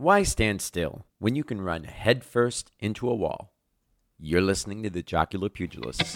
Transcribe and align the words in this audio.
Why 0.00 0.22
stand 0.22 0.62
still 0.62 1.04
when 1.18 1.36
you 1.36 1.44
can 1.44 1.60
run 1.60 1.84
headfirst 1.84 2.72
into 2.80 3.06
a 3.10 3.14
wall? 3.14 3.52
You're 4.18 4.40
listening 4.40 4.82
to 4.84 4.88
the 4.88 5.02
Jocular 5.02 5.50
Pugilists. 5.50 6.14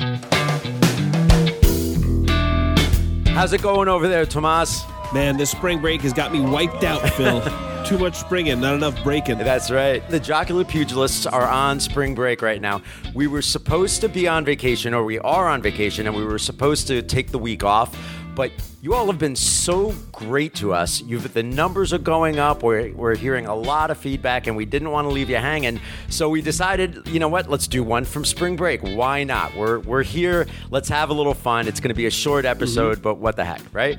How's 3.28 3.52
it 3.52 3.60
going 3.60 3.88
over 3.88 4.08
there, 4.08 4.24
Tomas? 4.24 4.84
Man, 5.12 5.36
this 5.36 5.50
spring 5.50 5.82
break 5.82 6.00
has 6.00 6.14
got 6.14 6.32
me 6.32 6.40
wiped 6.40 6.82
out, 6.82 7.06
Phil. 7.10 7.42
Too 7.84 7.98
much 7.98 8.16
springing, 8.16 8.58
not 8.58 8.74
enough 8.74 9.04
breaking. 9.04 9.36
That's 9.36 9.70
right. 9.70 10.02
The 10.08 10.18
Jocular 10.18 10.64
Pugilists 10.64 11.30
are 11.30 11.46
on 11.46 11.78
spring 11.78 12.14
break 12.14 12.40
right 12.40 12.62
now. 12.62 12.80
We 13.12 13.26
were 13.26 13.42
supposed 13.42 14.00
to 14.00 14.08
be 14.08 14.26
on 14.26 14.46
vacation, 14.46 14.94
or 14.94 15.04
we 15.04 15.18
are 15.18 15.46
on 15.46 15.60
vacation, 15.60 16.06
and 16.06 16.16
we 16.16 16.24
were 16.24 16.38
supposed 16.38 16.86
to 16.86 17.02
take 17.02 17.32
the 17.32 17.38
week 17.38 17.62
off. 17.62 17.94
But 18.34 18.52
you 18.82 18.94
all 18.94 19.06
have 19.06 19.18
been 19.18 19.36
so 19.36 19.94
great 20.12 20.54
to 20.56 20.72
us. 20.72 21.00
You've 21.02 21.32
the 21.32 21.42
numbers 21.42 21.92
are 21.92 21.98
going 21.98 22.38
up. 22.38 22.62
We're, 22.62 22.92
we're 22.92 23.16
hearing 23.16 23.46
a 23.46 23.54
lot 23.54 23.90
of 23.90 23.98
feedback, 23.98 24.46
and 24.46 24.56
we 24.56 24.64
didn't 24.64 24.90
want 24.90 25.06
to 25.06 25.10
leave 25.10 25.30
you 25.30 25.36
hanging. 25.36 25.80
So 26.08 26.28
we 26.28 26.42
decided, 26.42 27.06
you 27.08 27.20
know 27.20 27.28
what? 27.28 27.48
Let's 27.48 27.66
do 27.66 27.82
one 27.82 28.04
from 28.04 28.24
spring 28.24 28.56
break. 28.56 28.82
Why 28.82 29.24
not? 29.24 29.54
We're 29.56 29.78
we're 29.80 30.02
here. 30.02 30.46
Let's 30.70 30.88
have 30.88 31.10
a 31.10 31.14
little 31.14 31.34
fun. 31.34 31.68
It's 31.68 31.80
going 31.80 31.90
to 31.90 31.94
be 31.94 32.06
a 32.06 32.10
short 32.10 32.44
mm-hmm. 32.44 32.50
episode, 32.50 33.02
but 33.02 33.16
what 33.16 33.36
the 33.36 33.44
heck, 33.44 33.62
right? 33.72 33.98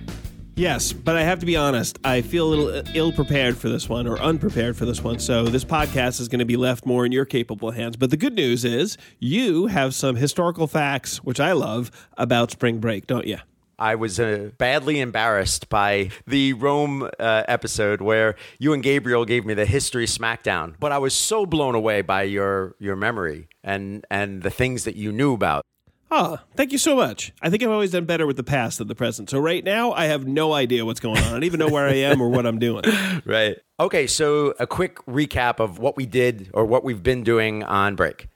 Yes, 0.57 0.93
but 0.93 1.17
I 1.17 1.23
have 1.23 1.39
to 1.39 1.45
be 1.45 1.57
honest. 1.57 1.99
I 2.05 2.21
feel 2.21 2.47
a 2.47 2.49
little 2.49 2.67
uh, 2.69 2.83
ill 2.93 3.11
prepared 3.11 3.57
for 3.57 3.67
this 3.67 3.89
one 3.89 4.07
or 4.07 4.17
unprepared 4.19 4.77
for 4.77 4.85
this 4.85 5.03
one. 5.03 5.19
So 5.19 5.43
this 5.43 5.65
podcast 5.65 6.21
is 6.21 6.29
going 6.29 6.39
to 6.39 6.45
be 6.45 6.55
left 6.55 6.85
more 6.85 7.05
in 7.05 7.11
your 7.11 7.25
capable 7.25 7.71
hands. 7.71 7.97
But 7.97 8.09
the 8.09 8.15
good 8.15 8.33
news 8.33 8.63
is 8.63 8.97
you 9.19 9.67
have 9.67 9.93
some 9.93 10.15
historical 10.15 10.67
facts, 10.67 11.17
which 11.17 11.41
I 11.41 11.51
love, 11.51 11.91
about 12.17 12.51
spring 12.51 12.77
break, 12.77 13.05
don't 13.05 13.27
you? 13.27 13.39
I 13.77 13.95
was 13.95 14.19
uh, 14.19 14.51
badly 14.57 14.99
embarrassed 14.99 15.69
by 15.69 16.11
the 16.27 16.53
Rome 16.53 17.09
uh, 17.19 17.43
episode 17.47 18.01
where 18.01 18.35
you 18.59 18.73
and 18.73 18.81
Gabriel 18.81 19.25
gave 19.25 19.45
me 19.45 19.53
the 19.53 19.65
history 19.65 20.05
smackdown, 20.05 20.75
but 20.79 20.91
I 20.91 20.97
was 20.97 21.13
so 21.13 21.45
blown 21.45 21.75
away 21.75 22.01
by 22.01 22.23
your 22.23 22.75
your 22.79 22.95
memory 22.95 23.47
and 23.63 24.05
and 24.09 24.41
the 24.43 24.49
things 24.49 24.83
that 24.85 24.95
you 24.95 25.11
knew 25.11 25.33
about. 25.33 25.65
Oh, 26.11 26.37
thank 26.55 26.71
you 26.71 26.77
so 26.77 26.95
much. 26.95 27.33
I 27.41 27.49
think 27.49 27.63
I've 27.63 27.71
always 27.71 27.91
done 27.91 28.05
better 28.05 28.27
with 28.27 28.37
the 28.37 28.43
past 28.43 28.77
than 28.77 28.87
the 28.87 28.95
present. 28.95 29.29
So 29.29 29.39
right 29.39 29.63
now, 29.63 29.91
I 29.91 30.05
have 30.05 30.27
no 30.27 30.53
idea 30.53 30.85
what's 30.85 30.99
going 30.99 31.17
on. 31.17 31.23
I 31.23 31.31
don't 31.31 31.43
even 31.43 31.59
know 31.59 31.67
where 31.67 31.87
I 31.87 31.95
am 31.95 32.21
or 32.21 32.29
what 32.29 32.45
I'm 32.45 32.59
doing. 32.59 32.83
Right. 33.25 33.57
Okay, 33.79 34.07
so 34.07 34.53
a 34.59 34.67
quick 34.67 34.97
recap 35.05 35.59
of 35.59 35.79
what 35.79 35.97
we 35.97 36.05
did 36.05 36.49
or 36.53 36.65
what 36.65 36.83
we've 36.83 37.01
been 37.01 37.23
doing 37.23 37.63
on 37.63 37.95
break. 37.95 38.27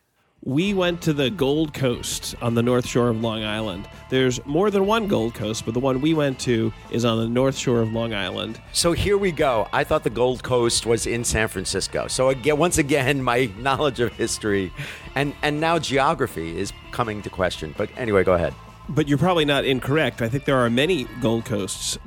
We 0.46 0.74
went 0.74 1.02
to 1.02 1.12
the 1.12 1.30
Gold 1.30 1.74
Coast 1.74 2.34
on 2.42 2.56
the 2.56 2.64
north 2.64 2.88
shore 2.88 3.10
of 3.10 3.20
Long 3.22 3.44
Island. 3.44 3.90
There's 4.10 4.44
more 4.46 4.72
than 4.72 4.86
one 4.86 5.10
Gold 5.10 5.34
Coast, 5.34 5.66
but 5.66 5.74
the 5.74 5.82
one 5.82 6.00
we 6.00 6.14
went 6.14 6.40
to 6.40 6.72
is 6.92 7.04
on 7.04 7.18
the 7.20 7.28
north 7.28 7.58
shore 7.58 7.82
of 7.82 7.92
Long 7.92 8.14
Island. 8.14 8.62
So 8.72 8.94
here 8.94 9.18
we 9.18 9.34
go. 9.34 9.68
I 9.74 9.84
thought 9.84 10.06
the 10.06 10.10
Gold 10.10 10.42
Coast 10.42 10.86
was 10.86 11.06
in 11.06 11.26
San 11.26 11.50
Francisco. 11.50 12.08
So 12.08 12.30
again, 12.30 12.58
once 12.58 12.78
again, 12.78 13.22
my 13.34 13.52
knowledge 13.58 14.00
of 14.00 14.14
history 14.14 14.72
and 15.14 15.36
and 15.42 15.60
now 15.60 15.78
geography 15.78 16.58
is 16.58 16.72
coming 16.92 17.22
to 17.24 17.30
question. 17.30 17.76
But 17.78 17.90
anyway, 17.98 18.24
go 18.24 18.34
ahead. 18.34 18.54
But 18.88 19.10
you're 19.10 19.18
probably 19.18 19.46
not 19.46 19.66
incorrect. 19.66 20.22
I 20.22 20.30
think 20.30 20.46
there 20.46 20.58
are 20.58 20.70
many 20.70 21.04
Gold 21.22 21.44
Coasts. 21.44 22.00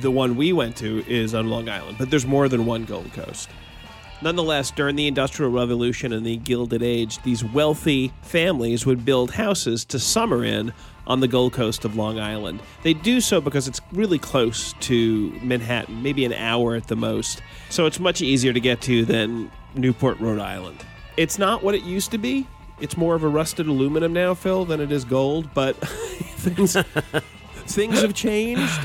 The 0.00 0.10
one 0.10 0.36
we 0.36 0.52
went 0.52 0.76
to 0.76 1.02
is 1.08 1.34
on 1.34 1.48
Long 1.48 1.70
Island, 1.70 1.96
but 1.98 2.10
there's 2.10 2.26
more 2.26 2.46
than 2.46 2.66
one 2.66 2.84
Gold 2.84 3.10
Coast. 3.14 3.48
Nonetheless, 4.22 4.70
during 4.70 4.96
the 4.96 5.06
Industrial 5.06 5.50
Revolution 5.50 6.12
and 6.12 6.26
the 6.26 6.36
Gilded 6.36 6.82
Age, 6.82 7.22
these 7.22 7.42
wealthy 7.42 8.12
families 8.22 8.84
would 8.84 9.04
build 9.04 9.30
houses 9.30 9.84
to 9.86 9.98
summer 9.98 10.44
in 10.44 10.74
on 11.06 11.20
the 11.20 11.28
Gold 11.28 11.54
Coast 11.54 11.86
of 11.86 11.96
Long 11.96 12.20
Island. 12.20 12.60
They 12.82 12.92
do 12.92 13.22
so 13.22 13.40
because 13.40 13.66
it's 13.66 13.80
really 13.92 14.18
close 14.18 14.74
to 14.80 15.30
Manhattan, 15.42 16.02
maybe 16.02 16.26
an 16.26 16.34
hour 16.34 16.74
at 16.74 16.88
the 16.88 16.96
most. 16.96 17.40
So 17.70 17.86
it's 17.86 17.98
much 17.98 18.20
easier 18.20 18.52
to 18.52 18.60
get 18.60 18.82
to 18.82 19.06
than 19.06 19.50
Newport, 19.74 20.20
Rhode 20.20 20.38
Island. 20.38 20.84
It's 21.16 21.38
not 21.38 21.64
what 21.64 21.74
it 21.74 21.82
used 21.82 22.10
to 22.10 22.18
be. 22.18 22.46
It's 22.78 22.96
more 22.96 23.14
of 23.14 23.24
a 23.24 23.28
rusted 23.28 23.66
aluminum 23.68 24.12
now, 24.12 24.34
Phil, 24.34 24.66
than 24.66 24.80
it 24.80 24.92
is 24.92 25.04
gold, 25.04 25.48
but 25.54 25.76
things, 26.36 26.76
things 27.66 28.00
have 28.02 28.14
changed. 28.14 28.80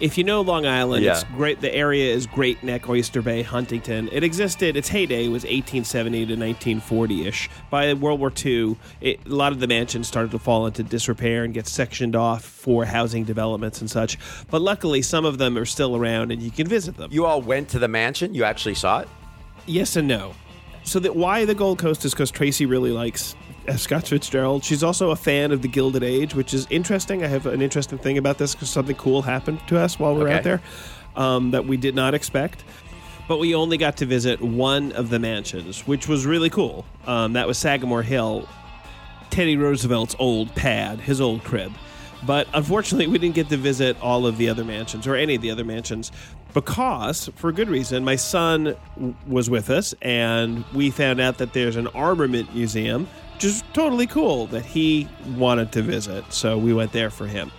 If 0.00 0.16
you 0.16 0.24
know 0.24 0.40
Long 0.40 0.64
Island, 0.66 1.04
Yeah. 1.04 1.12
it's 1.12 1.24
great. 1.36 1.60
The 1.60 1.72
area 1.74 2.14
is 2.14 2.26
Great 2.26 2.62
Neck, 2.64 2.88
Oyster 2.88 3.20
Bay, 3.20 3.42
Huntington. 3.42 4.08
It 4.10 4.24
existed. 4.24 4.74
Its 4.74 4.88
heyday 4.88 5.28
was 5.28 5.44
1870 5.44 6.20
to 6.24 6.36
1940 6.36 7.26
ish. 7.26 7.50
By 7.68 7.92
World 7.92 8.18
War 8.18 8.32
II, 8.44 8.76
it, 9.02 9.20
a 9.26 9.28
lot 9.28 9.52
of 9.52 9.60
the 9.60 9.66
mansions 9.66 10.08
started 10.08 10.30
to 10.30 10.38
fall 10.38 10.66
into 10.66 10.82
disrepair 10.82 11.44
and 11.44 11.52
get 11.52 11.66
sectioned 11.66 12.16
off 12.16 12.42
for 12.42 12.86
housing 12.86 13.24
developments 13.24 13.82
and 13.82 13.90
such. 13.90 14.16
But 14.50 14.62
luckily, 14.62 15.02
some 15.02 15.26
of 15.26 15.36
them 15.36 15.58
are 15.58 15.66
still 15.66 15.94
around, 15.94 16.32
and 16.32 16.40
you 16.42 16.50
can 16.50 16.66
visit 16.66 16.96
them. 16.96 17.10
You 17.12 17.26
all 17.26 17.42
went 17.42 17.68
to 17.70 17.78
the 17.78 17.88
mansion. 17.88 18.34
You 18.34 18.44
actually 18.44 18.76
saw 18.76 19.00
it. 19.00 19.08
Yes 19.66 19.96
and 19.96 20.08
no. 20.08 20.32
So 20.82 20.98
that 21.00 21.14
why 21.14 21.44
the 21.44 21.54
Gold 21.54 21.78
Coast 21.78 22.06
is 22.06 22.12
because 22.12 22.30
Tracy 22.30 22.64
really 22.64 22.90
likes 22.90 23.34
F. 23.66 23.78
Scott 23.80 24.06
Fitzgerald. 24.06 24.64
She's 24.64 24.82
also 24.82 25.10
a 25.10 25.16
fan 25.16 25.52
of 25.52 25.62
the 25.62 25.68
Gilded 25.68 26.02
Age, 26.02 26.34
which 26.34 26.52
is 26.54 26.66
interesting. 26.70 27.22
I 27.22 27.26
have 27.28 27.46
an 27.46 27.62
interesting 27.62 27.98
thing 27.98 28.18
about 28.18 28.38
this 28.38 28.54
because 28.54 28.70
something 28.70 28.96
cool 28.96 29.22
happened 29.22 29.60
to 29.68 29.78
us 29.78 29.98
while 29.98 30.14
we 30.14 30.22
were 30.22 30.28
Okay. 30.28 30.38
out 30.38 30.44
there 30.44 30.60
um, 31.16 31.50
that 31.52 31.66
we 31.66 31.76
did 31.76 31.94
not 31.94 32.14
expect. 32.14 32.64
But 33.28 33.38
we 33.38 33.54
only 33.54 33.76
got 33.76 33.98
to 33.98 34.06
visit 34.06 34.40
one 34.42 34.90
of 34.92 35.08
the 35.10 35.18
mansions, 35.20 35.86
which 35.86 36.08
was 36.08 36.26
really 36.26 36.50
cool. 36.50 36.84
Um, 37.06 37.34
that 37.34 37.46
was 37.46 37.58
Sagamore 37.58 38.02
Hill, 38.02 38.48
Teddy 39.30 39.56
Roosevelt's 39.56 40.16
old 40.18 40.52
pad, 40.56 40.98
his 41.00 41.20
old 41.20 41.44
crib. 41.44 41.72
But 42.26 42.48
unfortunately, 42.52 43.06
we 43.06 43.18
didn't 43.18 43.36
get 43.36 43.48
to 43.50 43.56
visit 43.56 43.96
all 44.02 44.26
of 44.26 44.36
the 44.36 44.48
other 44.48 44.64
mansions 44.64 45.06
or 45.06 45.14
any 45.14 45.36
of 45.36 45.42
the 45.42 45.50
other 45.52 45.64
mansions 45.64 46.10
because, 46.52 47.30
for 47.36 47.52
good 47.52 47.68
reason, 47.68 48.04
my 48.04 48.16
son 48.16 48.74
w- 48.96 49.14
was 49.28 49.48
with 49.48 49.70
us 49.70 49.94
and 50.02 50.64
we 50.74 50.90
found 50.90 51.20
out 51.20 51.38
that 51.38 51.52
there's 51.52 51.76
an 51.76 51.86
armament 51.88 52.52
museum, 52.54 53.08
is 53.44 53.62
totally 53.72 54.06
cool 54.06 54.46
that 54.48 54.64
he 54.64 55.08
wanted 55.36 55.72
to 55.72 55.82
visit. 55.82 56.32
So 56.32 56.58
we 56.58 56.74
went 56.74 56.92
there 56.92 57.10
for 57.10 57.26
him. 57.26 57.50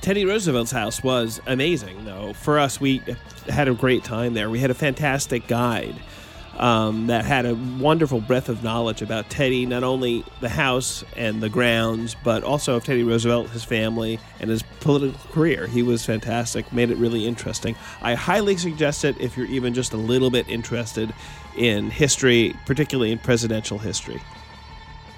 Teddy 0.00 0.24
Roosevelt's 0.24 0.70
house 0.70 1.02
was 1.02 1.40
amazing, 1.46 2.04
though. 2.06 2.32
For 2.32 2.58
us, 2.58 2.80
we 2.80 3.02
had 3.48 3.68
a 3.68 3.74
great 3.74 4.02
time 4.02 4.32
there. 4.32 4.48
We 4.48 4.58
had 4.58 4.70
a 4.70 4.74
fantastic 4.74 5.46
guide 5.46 5.94
um, 6.56 7.06
that 7.08 7.24
had 7.24 7.46
a 7.46 7.54
wonderful 7.54 8.20
breadth 8.20 8.48
of 8.48 8.62
knowledge 8.62 9.02
about 9.02 9.28
Teddy, 9.30 9.66
not 9.66 9.82
only 9.82 10.24
the 10.40 10.48
house 10.48 11.04
and 11.16 11.42
the 11.42 11.48
grounds, 11.48 12.16
but 12.22 12.42
also 12.42 12.76
of 12.76 12.84
Teddy 12.84 13.02
Roosevelt, 13.02 13.50
his 13.50 13.64
family, 13.64 14.18
and 14.40 14.50
his 14.50 14.62
political 14.80 15.18
career. 15.32 15.66
He 15.66 15.82
was 15.82 16.04
fantastic, 16.04 16.72
made 16.72 16.90
it 16.90 16.96
really 16.96 17.26
interesting. 17.26 17.76
I 18.02 18.14
highly 18.14 18.56
suggest 18.56 19.04
it 19.04 19.20
if 19.20 19.36
you're 19.36 19.46
even 19.46 19.74
just 19.74 19.92
a 19.92 19.98
little 19.98 20.30
bit 20.30 20.48
interested 20.48 21.12
in 21.56 21.90
history, 21.90 22.54
particularly 22.66 23.12
in 23.12 23.18
presidential 23.18 23.78
history. 23.78 24.20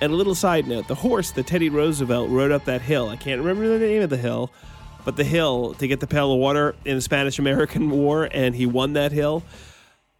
And 0.02 0.12
a 0.12 0.16
little 0.16 0.34
side 0.34 0.66
note 0.66 0.88
the 0.88 0.96
horse 0.96 1.30
that 1.30 1.46
Teddy 1.46 1.68
Roosevelt 1.68 2.28
rode 2.28 2.50
up 2.50 2.64
that 2.64 2.82
hill, 2.82 3.08
I 3.08 3.14
can't 3.14 3.40
remember 3.40 3.68
the 3.68 3.86
name 3.86 4.02
of 4.02 4.10
the 4.10 4.16
hill, 4.16 4.50
but 5.04 5.14
the 5.14 5.22
hill 5.22 5.74
to 5.74 5.86
get 5.86 6.00
the 6.00 6.08
pail 6.08 6.32
of 6.32 6.40
water 6.40 6.74
in 6.84 6.96
the 6.96 7.00
Spanish 7.00 7.38
American 7.38 7.88
War, 8.02 8.28
and 8.32 8.52
he 8.52 8.66
won 8.66 8.94
that 8.94 9.12
hill. 9.12 9.44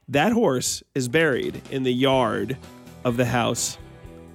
That 0.06 0.30
horse 0.30 0.84
is 0.94 1.08
buried 1.08 1.62
in 1.72 1.82
the 1.82 1.92
yard 1.92 2.58
of 3.02 3.16
the 3.16 3.24
house 3.24 3.76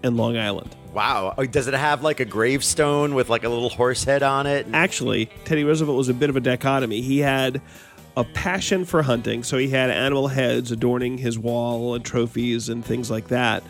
in 0.03 0.18
Long 0.18 0.35
Island. 0.35 0.75
Wow. 0.94 1.34
Oh, 1.38 1.46
Does 1.46 1.68
it 1.68 1.74
have 1.74 2.03
like 2.03 2.19
a 2.19 2.25
gravestone 2.25 3.16
with 3.16 3.29
like 3.29 3.46
a 3.46 3.50
little 3.50 3.69
horse 3.69 4.03
head 4.03 4.24
on 4.24 4.47
it? 4.47 4.68
Actually, 4.74 5.28
Teddy 5.46 5.64
Roosevelt 5.64 5.97
was 5.97 6.09
a 6.09 6.14
bit 6.14 6.29
of 6.29 6.35
a 6.35 6.41
dichotomy. 6.41 7.00
He 7.00 7.19
had 7.19 7.62
a 8.18 8.25
passion 8.25 8.84
for 8.84 9.02
hunting, 9.02 9.44
so 9.44 9.58
he 9.58 9.69
had 9.69 9.91
animal 9.91 10.28
heads 10.28 10.74
adorning 10.74 11.19
his 11.19 11.40
wall 11.40 11.96
and 11.96 12.03
trophies 12.03 12.68
and 12.68 12.84
things 12.84 13.09
like 13.09 13.29
that. 13.29 13.64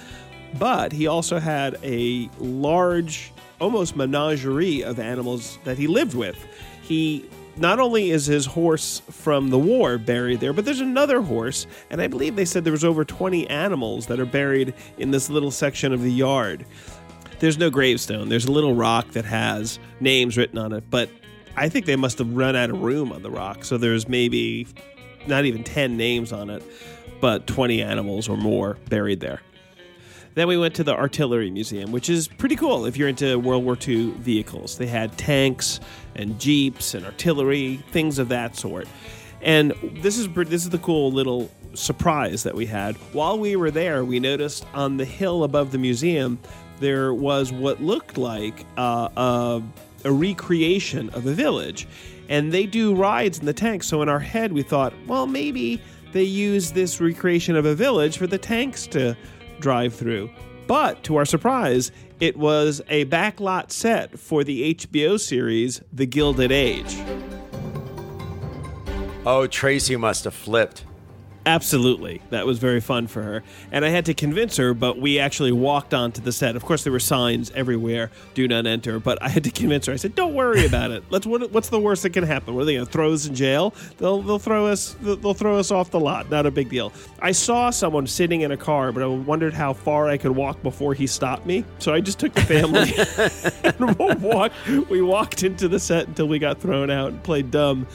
But 0.57 0.91
he 0.91 1.07
also 1.07 1.39
had 1.39 1.77
a 1.83 2.29
large, 2.39 3.31
almost 3.59 3.95
menagerie 3.95 4.83
of 4.83 4.99
animals 4.99 5.59
that 5.63 5.77
he 5.77 5.87
lived 5.87 6.15
with. 6.15 6.37
He 6.81 7.29
not 7.57 7.79
only 7.79 8.11
is 8.11 8.25
his 8.25 8.45
horse 8.45 9.01
from 9.09 9.49
the 9.49 9.57
war 9.57 9.97
buried 9.97 10.39
there, 10.39 10.53
but 10.53 10.63
there's 10.65 10.79
another 10.79 11.21
horse, 11.21 11.65
and 11.89 12.01
I 12.01 12.07
believe 12.07 12.35
they 12.35 12.45
said 12.45 12.63
there 12.63 12.71
was 12.71 12.85
over 12.85 13.03
20 13.03 13.49
animals 13.49 14.07
that 14.07 14.19
are 14.19 14.25
buried 14.25 14.73
in 14.97 15.11
this 15.11 15.29
little 15.29 15.51
section 15.51 15.91
of 15.91 16.01
the 16.01 16.11
yard. 16.11 16.65
There's 17.39 17.57
no 17.57 17.69
gravestone. 17.69 18.29
There's 18.29 18.45
a 18.45 18.51
little 18.51 18.75
rock 18.75 19.11
that 19.11 19.25
has 19.25 19.79
names 19.99 20.37
written 20.37 20.57
on 20.57 20.71
it, 20.71 20.89
but 20.89 21.09
I 21.55 21.69
think 21.69 21.85
they 21.85 21.95
must 21.95 22.19
have 22.19 22.35
run 22.35 22.55
out 22.55 22.69
of 22.69 22.81
room 22.81 23.11
on 23.11 23.23
the 23.23 23.31
rock. 23.31 23.65
So 23.65 23.77
there's 23.77 24.07
maybe 24.07 24.67
not 25.25 25.45
even 25.45 25.63
10 25.63 25.97
names 25.97 26.31
on 26.31 26.49
it, 26.49 26.63
but 27.19 27.47
20 27.47 27.81
animals 27.81 28.29
or 28.29 28.37
more 28.37 28.77
buried 28.89 29.19
there. 29.19 29.41
Then 30.37 30.47
we 30.47 30.55
went 30.55 30.75
to 30.75 30.83
the 30.83 30.95
Artillery 30.95 31.49
Museum, 31.49 31.91
which 31.91 32.09
is 32.11 32.27
pretty 32.27 32.55
cool 32.55 32.85
if 32.85 32.95
you're 32.95 33.07
into 33.07 33.39
World 33.39 33.65
War 33.65 33.75
II 33.75 34.11
vehicles. 34.19 34.77
They 34.77 34.85
had 34.85 35.17
tanks 35.17 35.79
and 36.15 36.39
jeeps 36.39 36.93
and 36.93 37.03
artillery, 37.03 37.77
things 37.89 38.19
of 38.19 38.29
that 38.29 38.55
sort. 38.55 38.87
And 39.41 39.73
this 40.03 40.15
is 40.15 40.27
this 40.35 40.63
is 40.63 40.69
the 40.69 40.77
cool 40.77 41.11
little 41.11 41.49
surprise 41.73 42.43
that 42.43 42.53
we 42.53 42.67
had. 42.67 42.97
While 43.13 43.39
we 43.39 43.55
were 43.55 43.71
there, 43.71 44.05
we 44.05 44.19
noticed 44.19 44.63
on 44.75 44.97
the 44.97 45.05
hill 45.05 45.43
above 45.43 45.71
the 45.71 45.79
museum 45.79 46.37
there 46.79 47.15
was 47.15 47.51
what 47.51 47.81
looked 47.81 48.19
like 48.19 48.63
uh, 48.77 49.09
a, 49.17 49.63
a 50.03 50.11
recreation 50.11 51.09
of 51.15 51.25
a 51.25 51.33
village, 51.33 51.87
and 52.29 52.51
they 52.51 52.67
do 52.67 52.93
rides 52.93 53.39
in 53.39 53.47
the 53.47 53.53
tanks. 53.53 53.87
So 53.87 54.03
in 54.03 54.07
our 54.07 54.19
head, 54.19 54.53
we 54.53 54.61
thought, 54.61 54.93
well, 55.07 55.25
maybe 55.25 55.81
they 56.11 56.21
use 56.21 56.73
this 56.73 57.01
recreation 57.01 57.55
of 57.55 57.65
a 57.65 57.73
village 57.73 58.19
for 58.19 58.27
the 58.27 58.37
tanks 58.37 58.85
to 58.87 59.17
drive 59.59 59.93
through. 59.93 60.29
But 60.67 61.03
to 61.03 61.15
our 61.15 61.25
surprise, 61.25 61.91
it 62.19 62.35
was 62.35 62.81
a 62.89 63.05
backlot 63.05 63.71
set 63.71 64.19
for 64.19 64.43
the 64.43 64.73
HBO 64.73 65.19
series 65.19 65.81
The 65.93 66.05
Gilded 66.05 66.51
Age. 66.51 66.97
Oh, 69.25 69.47
Tracy 69.47 69.95
must 69.95 70.23
have 70.23 70.33
flipped. 70.33 70.83
Absolutely. 71.47 72.21
That 72.29 72.45
was 72.45 72.59
very 72.59 72.81
fun 72.81 73.07
for 73.07 73.23
her. 73.23 73.41
And 73.71 73.85
I 73.85 73.89
had 73.89 74.05
to 74.07 74.13
convince 74.13 74.57
her, 74.57 74.73
but 74.73 74.99
we 74.99 75.17
actually 75.17 75.53
walked 75.53 75.93
onto 75.93 76.21
the 76.21 76.33
set. 76.33 76.57
Of 76.57 76.65
course, 76.65 76.83
there 76.83 76.91
were 76.91 76.99
signs 76.99 77.51
everywhere, 77.51 78.11
do 78.33 78.49
not 78.49 78.67
enter, 78.67 78.99
but 78.99 79.21
I 79.21 79.29
had 79.29 79.45
to 79.45 79.51
convince 79.51 79.85
her. 79.85 79.93
I 79.93 79.95
said, 79.95 80.13
don't 80.13 80.33
worry 80.33 80.65
about 80.65 80.91
it. 80.91 81.05
Let's 81.09 81.25
what, 81.25 81.49
what's 81.53 81.69
the 81.69 81.79
worst 81.79 82.03
that 82.03 82.09
can 82.09 82.25
happen? 82.25 82.53
What 82.53 82.63
are 82.63 82.65
they 82.65 82.73
going 82.73 82.85
to 82.85 82.91
throw 82.91 83.13
us 83.13 83.27
in 83.27 83.33
jail? 83.33 83.73
They'll 83.97 84.21
they'll 84.21 84.39
throw 84.39 84.67
us 84.67 84.97
they'll 85.01 85.33
throw 85.33 85.57
us 85.57 85.71
off 85.71 85.89
the 85.89 86.01
lot. 86.01 86.29
Not 86.29 86.45
a 86.45 86.51
big 86.51 86.69
deal. 86.69 86.91
I 87.21 87.31
saw 87.31 87.69
someone 87.69 88.07
sitting 88.07 88.41
in 88.41 88.51
a 88.51 88.57
car, 88.57 88.91
but 88.91 89.01
I 89.01 89.05
wondered 89.05 89.53
how 89.53 89.71
far 89.71 90.09
I 90.09 90.17
could 90.17 90.35
walk 90.35 90.61
before 90.63 90.93
he 90.95 91.07
stopped 91.07 91.45
me. 91.45 91.63
So 91.79 91.93
I 91.93 92.01
just 92.01 92.19
took 92.19 92.33
the 92.33 92.41
family 92.41 92.93
and 93.63 93.97
we 93.97 94.15
walked, 94.27 94.67
we 94.89 95.01
walked 95.01 95.43
into 95.43 95.69
the 95.69 95.79
set 95.79 96.09
until 96.09 96.27
we 96.27 96.39
got 96.39 96.59
thrown 96.59 96.89
out 96.89 97.11
and 97.13 97.23
played 97.23 97.51
dumb. 97.51 97.87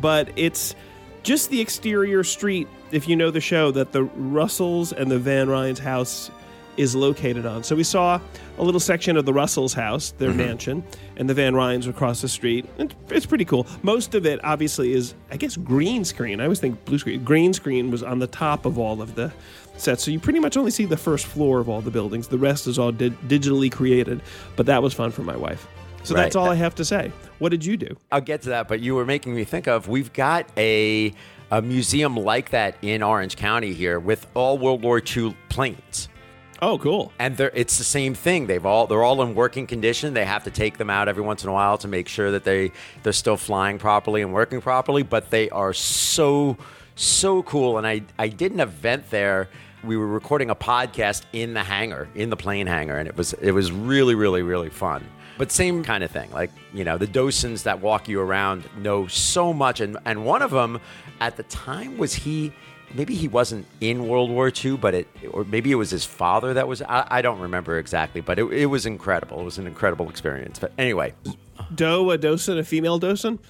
But 0.00 0.30
it's 0.36 0.76
just 1.22 1.50
the 1.50 1.60
exterior 1.60 2.24
street, 2.24 2.68
if 2.92 3.08
you 3.08 3.16
know 3.16 3.30
the 3.30 3.40
show, 3.40 3.70
that 3.72 3.92
the 3.92 4.04
Russells 4.04 4.92
and 4.92 5.10
the 5.10 5.18
Van 5.18 5.48
Rhijn's 5.48 5.80
house 5.80 6.30
is 6.76 6.94
located 6.94 7.44
on. 7.44 7.62
So 7.62 7.76
we 7.76 7.84
saw 7.84 8.20
a 8.58 8.62
little 8.62 8.80
section 8.80 9.16
of 9.16 9.26
the 9.26 9.32
Russells' 9.32 9.74
house, 9.74 10.12
their 10.12 10.30
mm-hmm. 10.30 10.38
mansion, 10.38 10.84
and 11.16 11.28
the 11.28 11.34
Van 11.34 11.52
Rhijns 11.52 11.88
across 11.88 12.22
the 12.22 12.28
street. 12.28 12.66
It's, 12.78 12.94
it's 13.10 13.26
pretty 13.26 13.44
cool. 13.44 13.66
Most 13.82 14.14
of 14.14 14.24
it, 14.24 14.40
obviously, 14.44 14.92
is, 14.92 15.14
I 15.30 15.36
guess, 15.36 15.56
green 15.56 16.04
screen. 16.04 16.40
I 16.40 16.44
always 16.44 16.60
think 16.60 16.82
blue 16.84 16.98
screen. 16.98 17.24
Green 17.24 17.52
screen 17.52 17.90
was 17.90 18.02
on 18.02 18.20
the 18.20 18.26
top 18.26 18.64
of 18.64 18.78
all 18.78 19.02
of 19.02 19.14
the 19.14 19.32
sets. 19.76 20.04
So 20.04 20.10
you 20.10 20.20
pretty 20.20 20.40
much 20.40 20.56
only 20.56 20.70
see 20.70 20.84
the 20.84 20.96
first 20.96 21.26
floor 21.26 21.60
of 21.60 21.68
all 21.68 21.80
the 21.80 21.90
buildings. 21.90 22.28
The 22.28 22.38
rest 22.38 22.66
is 22.66 22.78
all 22.78 22.92
di- 22.92 23.10
digitally 23.10 23.70
created. 23.70 24.22
But 24.56 24.66
that 24.66 24.82
was 24.82 24.94
fun 24.94 25.10
for 25.10 25.22
my 25.22 25.36
wife. 25.36 25.66
So 26.04 26.14
that's 26.14 26.36
all 26.36 26.50
I 26.50 26.54
have 26.56 26.74
to 26.76 26.84
say. 26.84 27.12
What 27.38 27.50
did 27.50 27.64
you 27.64 27.76
do? 27.76 27.96
I'll 28.10 28.20
get 28.20 28.42
to 28.42 28.50
that, 28.50 28.68
but 28.68 28.80
you 28.80 28.94
were 28.94 29.04
making 29.04 29.34
me 29.34 29.44
think 29.44 29.66
of 29.68 29.88
we've 29.88 30.12
got 30.12 30.48
a 30.56 31.12
a 31.50 31.60
museum 31.60 32.16
like 32.16 32.50
that 32.50 32.76
in 32.80 33.02
Orange 33.02 33.36
County 33.36 33.74
here 33.74 34.00
with 34.00 34.26
all 34.34 34.56
World 34.56 34.82
War 34.82 35.02
II 35.04 35.36
planes. 35.50 36.08
Oh, 36.62 36.78
cool. 36.78 37.12
And 37.18 37.36
they're, 37.36 37.50
it's 37.54 37.76
the 37.76 37.84
same 37.84 38.14
thing. 38.14 38.46
They've 38.46 38.64
all 38.64 38.86
they're 38.86 39.02
all 39.02 39.20
in 39.22 39.34
working 39.34 39.66
condition. 39.66 40.14
They 40.14 40.24
have 40.24 40.44
to 40.44 40.50
take 40.50 40.78
them 40.78 40.88
out 40.88 41.08
every 41.08 41.22
once 41.22 41.42
in 41.42 41.50
a 41.50 41.52
while 41.52 41.76
to 41.78 41.88
make 41.88 42.06
sure 42.08 42.30
that 42.30 42.44
they 42.44 42.72
they're 43.02 43.12
still 43.12 43.36
flying 43.36 43.78
properly 43.78 44.22
and 44.22 44.32
working 44.32 44.60
properly. 44.60 45.02
But 45.02 45.30
they 45.30 45.50
are 45.50 45.72
so 45.74 46.56
so 46.94 47.42
cool. 47.42 47.78
And 47.78 47.86
I 47.86 48.02
I 48.18 48.28
did 48.28 48.52
an 48.52 48.60
event 48.60 49.10
there. 49.10 49.48
We 49.82 49.96
were 49.96 50.06
recording 50.06 50.50
a 50.50 50.54
podcast 50.54 51.24
in 51.32 51.54
the 51.54 51.64
hangar, 51.64 52.08
in 52.14 52.30
the 52.30 52.36
plane 52.36 52.68
hangar, 52.68 52.96
and 52.96 53.08
it 53.08 53.16
was 53.16 53.32
it 53.34 53.50
was 53.50 53.72
really 53.72 54.14
really 54.14 54.42
really 54.42 54.70
fun. 54.70 55.04
But 55.42 55.50
same 55.50 55.82
kind 55.82 56.04
of 56.04 56.12
thing. 56.12 56.30
Like 56.30 56.52
you 56.72 56.84
know, 56.84 56.98
the 56.98 57.08
docents 57.08 57.64
that 57.64 57.80
walk 57.80 58.06
you 58.06 58.20
around 58.20 58.62
know 58.78 59.08
so 59.08 59.52
much, 59.52 59.80
and 59.80 59.98
and 60.04 60.24
one 60.24 60.40
of 60.40 60.52
them 60.52 60.78
at 61.20 61.36
the 61.36 61.42
time 61.42 61.98
was 61.98 62.14
he 62.14 62.52
maybe 62.94 63.16
he 63.16 63.26
wasn't 63.26 63.66
in 63.80 64.06
World 64.06 64.30
War 64.30 64.52
II, 64.54 64.76
but 64.76 64.94
it, 64.94 65.08
or 65.32 65.42
maybe 65.42 65.72
it 65.72 65.74
was 65.74 65.90
his 65.90 66.04
father 66.04 66.54
that 66.54 66.68
was. 66.68 66.80
I, 66.82 67.08
I 67.10 67.22
don't 67.22 67.40
remember 67.40 67.80
exactly, 67.80 68.20
but 68.20 68.38
it, 68.38 68.44
it 68.52 68.66
was 68.66 68.86
incredible. 68.86 69.40
It 69.40 69.44
was 69.44 69.58
an 69.58 69.66
incredible 69.66 70.08
experience. 70.08 70.60
But 70.60 70.74
anyway, 70.78 71.12
Doe, 71.74 72.08
a 72.12 72.18
docent, 72.18 72.60
a 72.60 72.64
female 72.64 73.00
docent? 73.00 73.40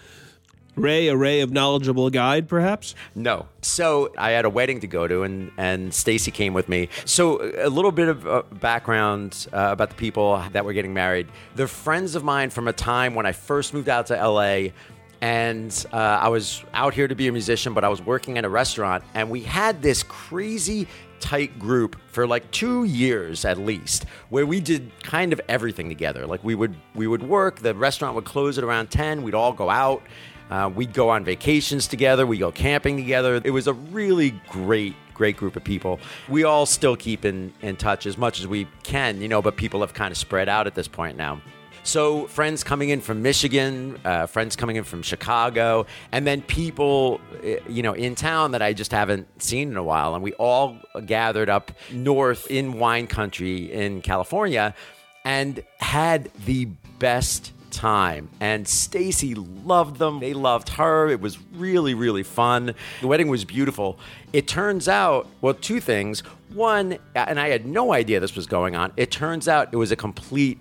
Ray, 0.74 1.08
a 1.08 1.16
ray 1.16 1.40
of 1.40 1.52
knowledgeable 1.52 2.08
guide, 2.10 2.48
perhaps? 2.48 2.94
no. 3.14 3.46
So 3.60 4.12
I 4.18 4.30
had 4.30 4.44
a 4.44 4.50
wedding 4.50 4.80
to 4.80 4.86
go 4.86 5.06
to, 5.06 5.22
and 5.22 5.52
and 5.56 5.94
Stacy 5.94 6.30
came 6.30 6.54
with 6.54 6.68
me. 6.68 6.88
So 7.04 7.40
a 7.62 7.68
little 7.68 7.92
bit 7.92 8.08
of 8.08 8.26
uh, 8.26 8.42
background 8.60 9.46
uh, 9.52 9.68
about 9.72 9.90
the 9.90 9.96
people 9.96 10.42
that 10.52 10.64
were 10.64 10.72
getting 10.72 10.94
married. 10.94 11.28
They're 11.54 11.68
friends 11.68 12.14
of 12.14 12.24
mine 12.24 12.50
from 12.50 12.68
a 12.68 12.72
time 12.72 13.14
when 13.14 13.26
I 13.26 13.32
first 13.32 13.72
moved 13.74 13.88
out 13.88 14.06
to 14.06 14.14
LA. 14.14 14.70
And 15.20 15.86
uh, 15.92 15.96
I 15.96 16.28
was 16.30 16.64
out 16.74 16.94
here 16.94 17.06
to 17.06 17.14
be 17.14 17.28
a 17.28 17.32
musician, 17.32 17.74
but 17.74 17.84
I 17.84 17.88
was 17.88 18.02
working 18.02 18.38
at 18.38 18.44
a 18.44 18.48
restaurant, 18.48 19.04
and 19.14 19.30
we 19.30 19.40
had 19.40 19.80
this 19.80 20.02
crazy 20.02 20.88
tight 21.20 21.56
group 21.60 21.96
for 22.08 22.26
like 22.26 22.50
two 22.50 22.82
years 22.82 23.44
at 23.44 23.56
least, 23.56 24.06
where 24.30 24.44
we 24.44 24.58
did 24.58 24.90
kind 25.04 25.32
of 25.32 25.40
everything 25.48 25.88
together. 25.88 26.26
Like 26.26 26.42
we 26.42 26.56
would 26.56 26.74
we 26.96 27.06
would 27.06 27.22
work, 27.22 27.60
the 27.60 27.72
restaurant 27.72 28.16
would 28.16 28.24
close 28.24 28.58
at 28.58 28.64
around 28.64 28.90
ten, 28.90 29.22
we'd 29.22 29.36
all 29.36 29.52
go 29.52 29.70
out, 29.70 30.02
uh, 30.52 30.68
we'd 30.68 30.92
go 30.92 31.08
on 31.08 31.24
vacations 31.24 31.86
together, 31.86 32.26
we 32.26 32.36
go 32.36 32.52
camping 32.52 32.98
together. 32.98 33.40
It 33.42 33.52
was 33.52 33.66
a 33.66 33.72
really 33.72 34.30
great 34.48 34.94
great 35.14 35.36
group 35.36 35.56
of 35.56 35.64
people. 35.64 36.00
We 36.28 36.44
all 36.44 36.66
still 36.66 36.96
keep 36.96 37.24
in 37.24 37.54
in 37.62 37.76
touch 37.76 38.06
as 38.06 38.18
much 38.18 38.38
as 38.38 38.46
we 38.46 38.66
can, 38.82 39.22
you 39.22 39.28
know, 39.28 39.40
but 39.40 39.56
people 39.56 39.80
have 39.80 39.94
kind 39.94 40.10
of 40.12 40.18
spread 40.18 40.48
out 40.48 40.66
at 40.66 40.74
this 40.74 40.88
point 40.88 41.16
now. 41.16 41.40
So 41.84 42.26
friends 42.26 42.62
coming 42.62 42.90
in 42.90 43.00
from 43.00 43.22
Michigan, 43.22 43.98
uh, 44.04 44.26
friends 44.26 44.54
coming 44.54 44.76
in 44.76 44.84
from 44.84 45.02
Chicago, 45.02 45.86
and 46.12 46.26
then 46.26 46.42
people, 46.42 47.20
eh, 47.42 47.58
you 47.68 47.82
know, 47.82 47.94
in 47.94 48.14
town 48.14 48.52
that 48.52 48.62
I 48.62 48.74
just 48.74 48.92
haven't 48.92 49.26
seen 49.42 49.70
in 49.70 49.76
a 49.76 49.82
while. 49.82 50.14
And 50.14 50.22
we 50.22 50.34
all 50.34 50.76
gathered 51.06 51.48
up 51.48 51.72
north 51.90 52.50
in 52.50 52.78
wine 52.78 53.06
country 53.06 53.72
in 53.72 54.02
California, 54.02 54.74
and 55.24 55.62
had 55.78 56.30
the 56.44 56.66
best 56.98 57.52
time. 57.72 58.28
And 58.40 58.68
Stacy 58.68 59.34
loved 59.34 59.98
them. 59.98 60.20
They 60.20 60.34
loved 60.34 60.68
her. 60.70 61.08
It 61.08 61.20
was 61.20 61.38
really, 61.54 61.94
really 61.94 62.22
fun. 62.22 62.74
The 63.00 63.06
wedding 63.06 63.28
was 63.28 63.44
beautiful. 63.44 63.98
It 64.32 64.46
turns 64.46 64.88
out, 64.88 65.26
well, 65.40 65.54
two 65.54 65.80
things. 65.80 66.20
One, 66.52 66.98
and 67.14 67.40
I 67.40 67.48
had 67.48 67.66
no 67.66 67.92
idea 67.92 68.20
this 68.20 68.36
was 68.36 68.46
going 68.46 68.76
on. 68.76 68.92
It 68.96 69.10
turns 69.10 69.48
out 69.48 69.70
it 69.72 69.76
was 69.76 69.90
a 69.90 69.96
complete 69.96 70.58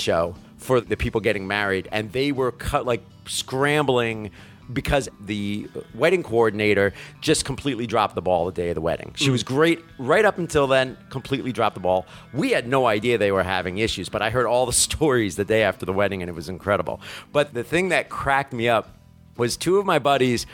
show 0.00 0.34
for 0.58 0.80
the 0.80 0.96
people 0.96 1.20
getting 1.20 1.46
married, 1.46 1.88
and 1.92 2.12
they 2.12 2.32
were 2.32 2.52
cut 2.52 2.84
like 2.84 3.02
scrambling 3.26 4.30
because 4.72 5.08
the 5.20 5.68
wedding 5.94 6.22
coordinator 6.22 6.92
just 7.20 7.44
completely 7.44 7.86
dropped 7.86 8.14
the 8.14 8.22
ball 8.22 8.46
the 8.46 8.52
day 8.52 8.70
of 8.70 8.74
the 8.74 8.80
wedding. 8.80 9.12
She 9.14 9.30
was 9.30 9.42
mm. 9.42 9.48
great 9.48 9.84
right 9.98 10.24
up 10.24 10.38
until 10.38 10.66
then, 10.66 10.96
completely 11.10 11.52
dropped 11.52 11.74
the 11.74 11.80
ball. 11.80 12.06
We 12.32 12.50
had 12.50 12.66
no 12.66 12.86
idea 12.86 13.18
they 13.18 13.32
were 13.32 13.42
having 13.42 13.78
issues, 13.78 14.08
but 14.08 14.22
I 14.22 14.30
heard 14.30 14.46
all 14.46 14.66
the 14.66 14.72
stories 14.86 15.36
the 15.36 15.44
day 15.44 15.62
after 15.62 15.86
the 15.86 15.92
wedding, 15.92 16.22
and 16.22 16.28
it 16.28 16.34
was 16.34 16.48
incredible. 16.48 17.00
But 17.32 17.54
the 17.54 17.64
thing 17.64 17.90
that 17.90 18.08
cracked 18.08 18.52
me 18.52 18.68
up 18.68 18.96
was 19.36 19.56
two 19.56 19.78
of 19.78 19.86
my 19.86 19.98
buddies. 19.98 20.46